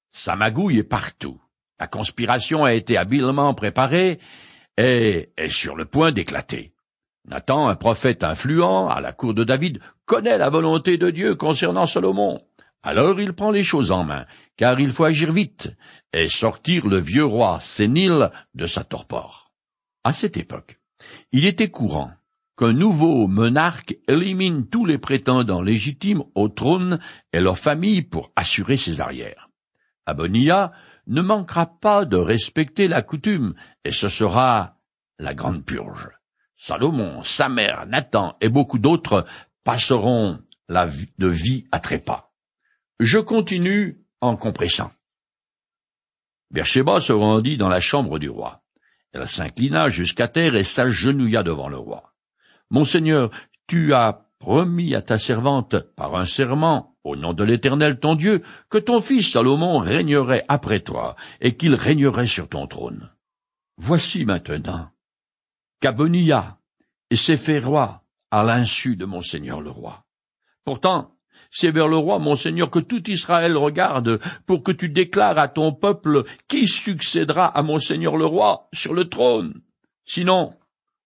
Ça 0.09 0.35
magouille 0.35 0.79
est 0.79 0.83
partout. 0.83 1.39
La 1.79 1.87
conspiration 1.87 2.65
a 2.65 2.73
été 2.73 2.97
habilement 2.97 3.53
préparée 3.53 4.19
et 4.77 5.29
est 5.37 5.47
sur 5.47 5.77
le 5.77 5.85
point 5.85 6.11
d'éclater. 6.11 6.73
Nathan, 7.25 7.69
un 7.69 7.75
prophète 7.75 8.25
influent 8.25 8.89
à 8.89 8.99
la 8.99 9.13
cour 9.13 9.33
de 9.33 9.45
David, 9.45 9.79
connaît 10.05 10.37
la 10.37 10.49
volonté 10.49 10.97
de 10.97 11.09
Dieu 11.09 11.35
concernant 11.35 11.85
Salomon. 11.85 12.41
Alors 12.83 13.19
il 13.19 13.33
prend 13.33 13.51
les 13.51 13.63
choses 13.63 13.91
en 13.91 14.03
main, 14.03 14.25
car 14.57 14.79
il 14.79 14.91
faut 14.91 15.03
agir 15.03 15.31
vite, 15.31 15.71
et 16.13 16.27
sortir 16.27 16.87
le 16.87 16.97
vieux 16.97 17.25
roi 17.25 17.59
sénile 17.59 18.31
de 18.55 18.65
sa 18.65 18.83
torpore. 18.83 19.51
À 20.03 20.13
cette 20.13 20.37
époque, 20.37 20.79
il 21.31 21.45
était 21.45 21.69
courant 21.69 22.11
qu'un 22.57 22.73
nouveau 22.73 23.27
monarque 23.27 23.97
élimine 24.07 24.67
tous 24.67 24.85
les 24.85 24.97
prétendants 24.97 25.61
légitimes 25.61 26.23
au 26.35 26.49
trône 26.49 26.99
et 27.33 27.39
leurs 27.39 27.57
familles 27.57 28.01
pour 28.01 28.31
assurer 28.35 28.77
ses 28.77 28.99
arrières. 28.99 29.49
Abonia 30.05 30.71
ne 31.07 31.21
manquera 31.21 31.67
pas 31.67 32.05
de 32.05 32.17
respecter 32.17 32.87
la 32.87 33.01
coutume, 33.01 33.53
et 33.85 33.91
ce 33.91 34.09
sera 34.09 34.77
la 35.19 35.33
grande 35.33 35.63
purge. 35.63 36.09
Salomon, 36.57 37.23
sa 37.23 37.49
mère, 37.49 37.85
Nathan 37.87 38.35
et 38.41 38.49
beaucoup 38.49 38.79
d'autres 38.79 39.25
passeront 39.63 40.39
de 40.69 41.27
vie 41.27 41.67
à 41.71 41.79
trépas. 41.79 42.30
Je 43.01 43.17
continue 43.17 43.99
en 44.21 44.37
compressant. 44.37 44.91
Bercheba 46.51 46.99
se 46.99 47.11
rendit 47.11 47.57
dans 47.57 47.67
la 47.67 47.79
chambre 47.79 48.19
du 48.19 48.29
roi. 48.29 48.61
Elle 49.11 49.27
s'inclina 49.27 49.89
jusqu'à 49.89 50.27
terre 50.27 50.55
et 50.55 50.61
s'agenouilla 50.61 51.41
devant 51.41 51.67
le 51.67 51.79
roi. 51.79 52.13
Monseigneur, 52.69 53.31
tu 53.65 53.95
as 53.95 54.27
promis 54.37 54.93
à 54.93 55.01
ta 55.01 55.17
servante, 55.17 55.79
par 55.95 56.15
un 56.15 56.25
serment, 56.25 56.95
au 57.03 57.15
nom 57.15 57.33
de 57.33 57.43
l'Éternel 57.43 57.99
ton 57.99 58.13
Dieu, 58.13 58.43
que 58.69 58.77
ton 58.77 59.01
fils 59.01 59.31
Salomon 59.31 59.79
régnerait 59.79 60.45
après 60.47 60.81
toi, 60.81 61.15
et 61.39 61.57
qu'il 61.57 61.73
régnerait 61.73 62.27
sur 62.27 62.49
ton 62.49 62.67
trône. 62.67 63.09
Voici 63.77 64.25
maintenant 64.25 64.91
qu'Abonia 65.79 66.59
et 67.09 67.15
s'est 67.15 67.35
fait 67.35 67.59
roi 67.59 68.03
à 68.29 68.43
l'insu 68.43 68.95
de 68.95 69.05
Monseigneur 69.05 69.59
le 69.59 69.71
roi. 69.71 70.05
Pourtant, 70.65 71.15
c'est 71.51 71.71
vers 71.71 71.89
le 71.89 71.97
roi, 71.97 72.17
mon 72.17 72.37
Seigneur, 72.37 72.71
que 72.71 72.79
tout 72.79 73.09
Israël 73.09 73.57
regarde, 73.57 74.19
pour 74.47 74.63
que 74.63 74.71
tu 74.71 74.89
déclares 74.89 75.37
à 75.37 75.49
ton 75.49 75.73
peuple 75.73 76.23
qui 76.47 76.67
succédera 76.67 77.45
à 77.45 77.61
mon 77.61 77.77
Seigneur 77.77 78.15
le 78.15 78.25
roi 78.25 78.69
sur 78.73 78.93
le 78.93 79.09
trône. 79.09 79.61
Sinon, 80.05 80.55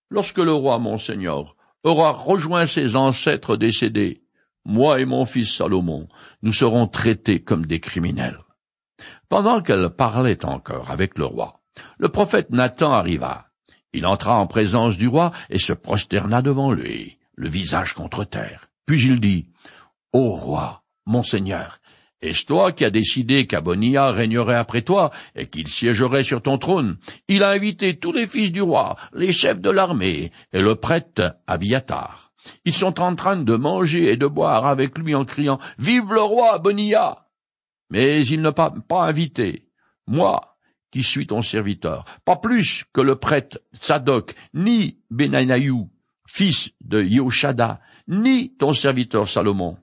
lorsque 0.09 0.37
le 0.37 0.53
roi, 0.53 0.77
mon 0.77 0.99
Seigneur, 0.99 1.55
aura 1.83 2.11
rejoint 2.11 2.67
ses 2.67 2.95
ancêtres 2.95 3.57
décédés, 3.57 4.21
moi 4.65 4.99
et 4.99 5.05
mon 5.05 5.25
fils 5.25 5.53
Salomon, 5.53 6.07
nous 6.41 6.53
serons 6.53 6.87
traités 6.87 7.41
comme 7.41 7.65
des 7.65 7.79
criminels. 7.79 8.39
Pendant 9.29 9.61
qu'elle 9.61 9.89
parlait 9.89 10.45
encore 10.45 10.91
avec 10.91 11.17
le 11.17 11.25
roi, 11.25 11.61
le 11.97 12.09
prophète 12.09 12.51
Nathan 12.51 12.91
arriva. 12.91 13.47
Il 13.93 14.05
entra 14.05 14.37
en 14.37 14.47
présence 14.47 14.97
du 14.97 15.07
roi 15.07 15.31
et 15.49 15.59
se 15.59 15.73
prosterna 15.73 16.41
devant 16.41 16.71
lui, 16.71 17.17
le 17.35 17.49
visage 17.49 17.93
contre 17.93 18.23
terre. 18.23 18.67
Puis 18.85 19.03
il 19.05 19.19
dit, 19.19 19.47
Ô 20.17 20.29
roi, 20.29 20.81
mon 21.05 21.23
seigneur, 21.23 21.81
est-ce 22.21 22.45
toi 22.45 22.71
qui 22.71 22.85
as 22.85 22.89
décidé 22.89 23.47
qu'Abonia 23.47 24.11
régnerait 24.11 24.55
après 24.55 24.81
toi 24.81 25.11
et 25.35 25.47
qu'il 25.47 25.67
siégerait 25.67 26.23
sur 26.23 26.41
ton 26.41 26.57
trône? 26.57 26.95
Il 27.27 27.43
a 27.43 27.49
invité 27.49 27.99
tous 27.99 28.13
les 28.13 28.25
fils 28.25 28.53
du 28.53 28.61
roi, 28.61 28.95
les 29.11 29.33
chefs 29.33 29.59
de 29.59 29.69
l'armée 29.69 30.31
et 30.53 30.61
le 30.61 30.75
prêtre 30.75 31.35
Abiatar. 31.47 32.31
Ils 32.63 32.73
sont 32.73 33.01
en 33.01 33.13
train 33.13 33.35
de 33.35 33.55
manger 33.57 34.09
et 34.09 34.15
de 34.15 34.25
boire 34.25 34.65
avec 34.67 34.97
lui 34.97 35.13
en 35.15 35.25
criant 35.25 35.59
Vive 35.79 36.13
le 36.13 36.21
roi 36.21 36.53
Abonia 36.53 37.27
Mais 37.89 38.25
il 38.25 38.41
ne 38.41 38.51
m'a 38.51 38.71
pas 38.71 39.03
invité, 39.03 39.67
moi, 40.07 40.55
qui 40.91 41.03
suis 41.03 41.27
ton 41.27 41.41
serviteur, 41.41 42.05
pas 42.23 42.37
plus 42.37 42.85
que 42.93 43.01
le 43.01 43.17
prêtre 43.17 43.59
Sadok, 43.73 44.33
ni 44.53 44.97
Benanaïou, 45.11 45.89
fils 46.25 46.71
de 46.79 47.03
Yoshada, 47.03 47.81
ni 48.07 48.55
ton 48.55 48.71
serviteur 48.71 49.27
Salomon. 49.27 49.77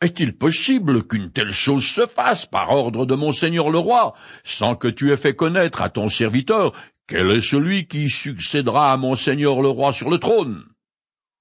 Est-il 0.00 0.36
possible 0.36 1.06
qu'une 1.06 1.30
telle 1.30 1.50
chose 1.50 1.84
se 1.84 2.06
fasse 2.06 2.46
par 2.46 2.70
ordre 2.70 3.04
de 3.04 3.14
monseigneur 3.14 3.68
le 3.70 3.78
roi, 3.78 4.14
sans 4.44 4.74
que 4.74 4.88
tu 4.88 5.12
aies 5.12 5.18
fait 5.18 5.34
connaître 5.34 5.82
à 5.82 5.90
ton 5.90 6.08
serviteur 6.08 6.72
quel 7.10 7.32
est 7.32 7.40
celui 7.40 7.88
qui 7.88 8.08
succédera 8.08 8.92
à 8.92 8.96
monseigneur 8.96 9.60
le 9.62 9.68
roi 9.68 9.92
sur 9.92 10.10
le 10.10 10.18
trône? 10.18 10.64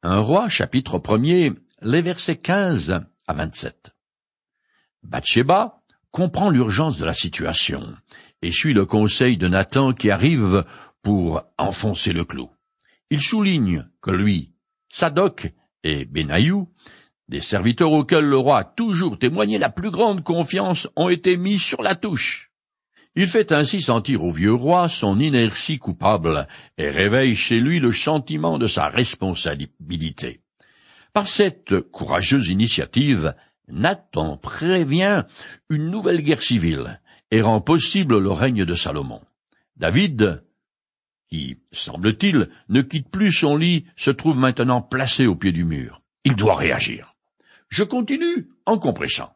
Un 0.02 0.18
roi, 0.18 0.50
chapitre 0.50 1.00
1 1.08 1.54
les 1.82 2.02
versets 2.02 2.38
15 2.38 3.02
à 3.28 3.34
27. 3.34 3.92
Bathsheba 5.04 5.84
comprend 6.10 6.50
l'urgence 6.50 6.98
de 6.98 7.06
la 7.06 7.14
situation 7.14 7.96
et 8.42 8.52
suit 8.52 8.74
le 8.74 8.88
conseil 8.88 9.38
de 9.38 9.48
Nathan 9.48 9.94
qui 9.94 10.10
arrive 10.10 10.66
pour 11.04 11.44
enfoncer 11.60 12.14
le 12.14 12.26
clou. 12.26 12.50
Il 13.12 13.22
souligne 13.22 13.88
que 14.02 14.10
lui, 14.10 14.54
Sadoc 14.90 15.54
et 15.84 16.06
Benaïou 16.06 16.68
des 17.30 17.42
serviteurs 17.42 17.92
auxquels 17.92 18.26
le 18.26 18.38
roi 18.38 18.58
a 18.58 18.64
toujours 18.64 19.18
témoigné 19.18 19.60
la 19.60 19.70
plus 19.70 19.92
grande 19.92 20.24
confiance 20.24 20.90
ont 20.96 21.10
été 21.10 21.38
mis 21.38 21.60
sur 21.60 21.84
la 21.84 21.96
touche. 21.96 22.50
Il 23.16 23.28
fait 23.28 23.52
ainsi 23.52 23.82
sentir 23.82 24.24
au 24.24 24.32
vieux 24.32 24.54
roi 24.54 24.90
son 24.90 25.20
inertie 25.20 25.78
coupable 25.78 26.48
et 26.78 26.90
réveille 26.90 27.36
chez 27.36 27.60
lui 27.60 27.80
le 27.80 27.92
sentiment 27.92 28.58
de 28.58 28.66
sa 28.66 28.88
responsabilité. 28.88 30.42
Par 31.14 31.28
cette 31.28 31.80
courageuse 31.92 32.50
initiative, 32.50 33.36
Nathan 33.68 34.38
prévient 34.38 35.24
une 35.70 35.92
nouvelle 35.92 36.22
guerre 36.22 36.42
civile 36.42 37.00
et 37.30 37.42
rend 37.42 37.62
possible 37.62 38.18
le 38.18 38.32
règne 38.32 38.66
de 38.66 38.74
Salomon. 38.74 39.22
David, 39.78 40.44
qui, 41.30 41.58
semble-t-il, 41.72 42.50
ne 42.70 42.82
quitte 42.82 43.10
plus 43.10 43.34
son 43.34 43.56
lit, 43.56 43.86
se 43.96 44.10
trouve 44.10 44.38
maintenant 44.38 44.82
placé 44.82 45.28
au 45.28 45.36
pied 45.36 45.52
du 45.52 45.64
mur. 45.64 46.02
Il 46.26 46.36
doit 46.36 46.56
réagir. 46.56 47.16
Je 47.70 47.84
continue 47.84 48.50
en 48.66 48.78
compressant. 48.78 49.32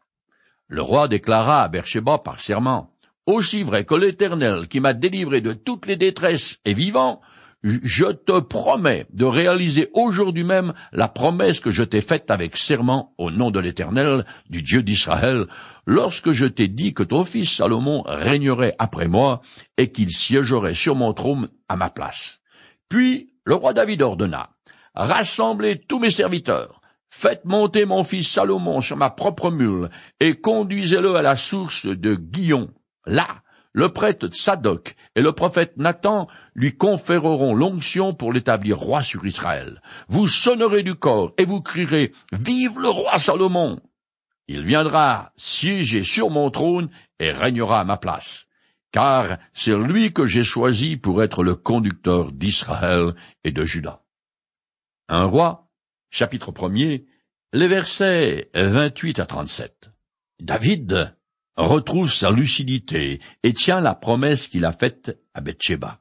Le 0.67 0.81
roi 0.81 1.07
déclara 1.07 1.63
à 1.63 1.67
Bercheba 1.67 2.17
par 2.17 2.39
serment, 2.39 2.91
Aussi 3.25 3.63
vrai 3.63 3.85
que 3.85 3.95
l'Éternel 3.95 4.67
qui 4.67 4.79
m'a 4.79 4.93
délivré 4.93 5.39
de 5.39 5.53
toutes 5.53 5.85
les 5.85 5.95
détresses 5.95 6.59
est 6.65 6.73
vivant, 6.73 7.21
je 7.63 8.11
te 8.11 8.39
promets 8.41 9.05
de 9.13 9.23
réaliser 9.23 9.89
aujourd'hui 9.93 10.43
même 10.43 10.73
la 10.91 11.07
promesse 11.07 11.61
que 11.61 11.69
je 11.69 11.83
t'ai 11.83 12.01
faite 12.01 12.29
avec 12.29 12.57
serment 12.57 13.13
au 13.17 13.31
nom 13.31 13.51
de 13.51 13.59
l'Éternel, 13.59 14.25
du 14.49 14.61
Dieu 14.61 14.83
d'Israël, 14.83 15.45
lorsque 15.85 16.31
je 16.31 16.45
t'ai 16.45 16.67
dit 16.67 16.93
que 16.93 17.03
ton 17.03 17.23
fils 17.23 17.55
Salomon 17.55 18.03
régnerait 18.05 18.75
après 18.79 19.07
moi 19.07 19.41
et 19.77 19.91
qu'il 19.91 20.09
siégerait 20.09 20.73
sur 20.73 20.95
mon 20.95 21.13
trône 21.13 21.49
à 21.69 21.77
ma 21.77 21.89
place. 21.89 22.41
Puis 22.89 23.29
le 23.45 23.55
roi 23.55 23.73
David 23.73 24.01
ordonna, 24.01 24.49
Rassemblez 24.95 25.79
tous 25.79 25.99
mes 25.99 26.11
serviteurs, 26.11 26.81
Faites 27.15 27.45
monter 27.45 27.85
mon 27.85 28.03
fils 28.03 28.27
Salomon 28.27 28.81
sur 28.81 28.97
ma 28.97 29.09
propre 29.09 29.49
mule, 29.49 29.89
et 30.19 30.33
conduisez-le 30.33 31.15
à 31.15 31.21
la 31.21 31.37
source 31.37 31.85
de 31.85 32.15
Guillon. 32.15 32.71
Là, 33.05 33.43
le 33.71 33.89
prêtre 33.89 34.33
Sadoc 34.33 34.95
et 35.15 35.21
le 35.21 35.31
prophète 35.31 35.77
Nathan 35.77 36.27
lui 36.53 36.75
conféreront 36.75 37.53
l'onction 37.53 38.13
pour 38.13 38.33
l'établir 38.33 38.77
roi 38.77 39.03
sur 39.03 39.25
Israël. 39.25 39.81
Vous 40.09 40.27
sonnerez 40.27 40.83
du 40.83 40.95
corps 40.95 41.33
et 41.37 41.45
vous 41.45 41.61
crierez 41.61 42.11
Vive 42.33 42.79
le 42.79 42.89
roi 42.89 43.19
Salomon. 43.19 43.79
Il 44.47 44.63
viendra 44.63 45.31
siéger 45.37 46.03
sur 46.03 46.29
mon 46.29 46.49
trône 46.49 46.89
et 47.19 47.31
régnera 47.31 47.79
à 47.79 47.85
ma 47.85 47.97
place, 47.97 48.47
car 48.91 49.37
c'est 49.53 49.77
lui 49.77 50.11
que 50.11 50.25
j'ai 50.25 50.43
choisi 50.43 50.97
pour 50.97 51.23
être 51.23 51.43
le 51.43 51.55
conducteur 51.55 52.33
d'Israël 52.33 53.13
et 53.45 53.51
de 53.51 53.63
Juda. 53.63 54.01
Un 55.07 55.25
roi, 55.25 55.62
chapitre 56.13 56.53
1 56.55 56.99
les 57.53 57.67
versets 57.67 58.51
28 58.53 59.17
à 59.17 59.25
37. 59.25 59.89
David 60.39 61.15
retrouve 61.57 62.11
sa 62.11 62.29
lucidité 62.29 63.19
et 63.41 63.53
tient 63.53 63.81
la 63.81 63.95
promesse 63.95 64.47
qu'il 64.47 64.63
a 64.65 64.73
faite 64.73 65.19
à 65.33 65.41
Bathsheba. 65.41 65.99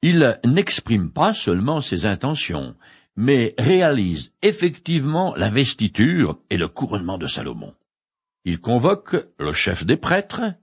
Il 0.00 0.40
n'exprime 0.46 1.12
pas 1.12 1.34
seulement 1.34 1.82
ses 1.82 2.06
intentions, 2.06 2.74
mais 3.14 3.54
réalise 3.58 4.32
effectivement 4.40 5.34
l'investiture 5.36 6.38
et 6.48 6.56
le 6.56 6.68
couronnement 6.68 7.18
de 7.18 7.26
Salomon. 7.26 7.74
Il 8.46 8.58
convoque 8.58 9.16
le 9.38 9.52
chef 9.52 9.84
des 9.84 9.98
prêtres, 9.98 10.54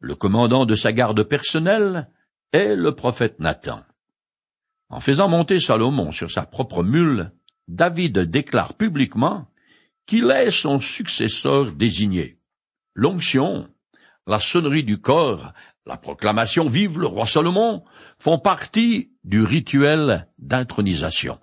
le 0.00 0.14
commandant 0.14 0.64
de 0.64 0.74
sa 0.74 0.92
garde 0.92 1.22
personnelle 1.22 2.08
et 2.54 2.74
le 2.74 2.94
prophète 2.94 3.40
Nathan. 3.40 3.82
En 4.88 5.00
faisant 5.00 5.28
monter 5.28 5.60
Salomon 5.60 6.12
sur 6.12 6.30
sa 6.30 6.46
propre 6.46 6.82
mule, 6.82 7.30
David 7.68 8.18
déclare 8.18 8.74
publiquement 8.74 9.46
qu'il 10.06 10.30
est 10.30 10.50
son 10.50 10.80
successeur 10.80 11.72
désigné. 11.72 12.38
L'onction, 12.94 13.68
la 14.26 14.38
sonnerie 14.38 14.84
du 14.84 14.98
corps, 14.98 15.52
la 15.86 15.96
proclamation 15.96 16.68
Vive 16.68 16.98
le 16.98 17.06
roi 17.06 17.26
Salomon 17.26 17.84
font 18.18 18.38
partie 18.38 19.12
du 19.24 19.42
rituel 19.42 20.26
d'intronisation. 20.38 21.38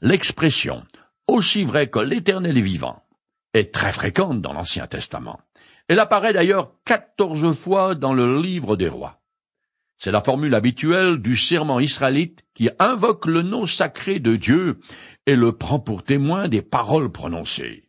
L'expression 0.00 0.84
aussi 1.26 1.64
vrai 1.64 1.88
que 1.88 1.98
l'Éternel 1.98 2.56
est 2.56 2.62
vivant 2.62 3.02
est 3.52 3.74
très 3.74 3.92
fréquente 3.92 4.40
dans 4.40 4.52
l'Ancien 4.52 4.86
Testament. 4.86 5.40
Elle 5.88 6.00
apparaît 6.00 6.32
d'ailleurs 6.32 6.72
quatorze 6.84 7.56
fois 7.56 7.94
dans 7.94 8.14
le 8.14 8.40
livre 8.40 8.76
des 8.76 8.88
rois. 8.88 9.20
C'est 9.98 10.12
la 10.12 10.22
formule 10.22 10.54
habituelle 10.54 11.18
du 11.18 11.36
serment 11.36 11.80
israélite 11.80 12.44
qui 12.54 12.70
invoque 12.78 13.26
le 13.26 13.42
nom 13.42 13.66
sacré 13.66 14.20
de 14.20 14.36
Dieu 14.36 14.78
et 15.26 15.34
le 15.34 15.52
prend 15.52 15.80
pour 15.80 16.04
témoin 16.04 16.48
des 16.48 16.62
paroles 16.62 17.10
prononcées. 17.10 17.88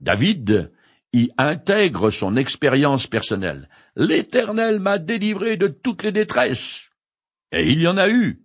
David 0.00 0.72
y 1.12 1.30
intègre 1.38 2.10
son 2.10 2.36
expérience 2.36 3.08
personnelle. 3.08 3.68
L'Éternel 3.96 4.78
m'a 4.78 4.98
délivré 4.98 5.56
de 5.56 5.66
toutes 5.66 6.04
les 6.04 6.12
détresses. 6.12 6.90
Et 7.50 7.68
il 7.68 7.80
y 7.80 7.88
en 7.88 7.96
a 7.96 8.08
eu. 8.08 8.44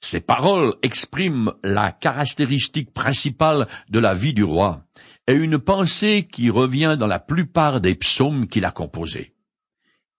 Ces 0.00 0.20
paroles 0.20 0.74
expriment 0.82 1.52
la 1.62 1.92
caractéristique 1.92 2.94
principale 2.94 3.68
de 3.90 3.98
la 3.98 4.14
vie 4.14 4.32
du 4.32 4.44
roi, 4.44 4.84
et 5.26 5.34
une 5.34 5.58
pensée 5.58 6.26
qui 6.30 6.48
revient 6.48 6.96
dans 6.98 7.06
la 7.06 7.18
plupart 7.18 7.80
des 7.80 7.94
psaumes 7.94 8.46
qu'il 8.46 8.64
a 8.64 8.70
composés. 8.70 9.34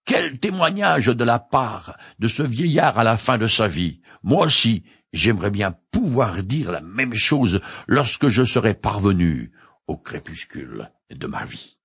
Quel 0.04 0.38
témoignage 0.38 1.06
de 1.06 1.24
la 1.24 1.38
part 1.38 1.96
de 2.18 2.28
ce 2.28 2.42
vieillard 2.42 2.98
à 2.98 3.04
la 3.04 3.16
fin 3.16 3.38
de 3.38 3.46
sa 3.46 3.68
vie. 3.68 4.00
Moi 4.22 4.46
aussi, 4.46 4.84
j'aimerais 5.12 5.50
bien 5.50 5.74
pouvoir 5.90 6.42
dire 6.42 6.72
la 6.72 6.80
même 6.80 7.14
chose 7.14 7.60
lorsque 7.86 8.28
je 8.28 8.44
serai 8.44 8.74
parvenu 8.74 9.52
au 9.86 9.96
crépuscule 9.96 10.90
de 11.10 11.26
ma 11.26 11.44
vie. 11.44 11.79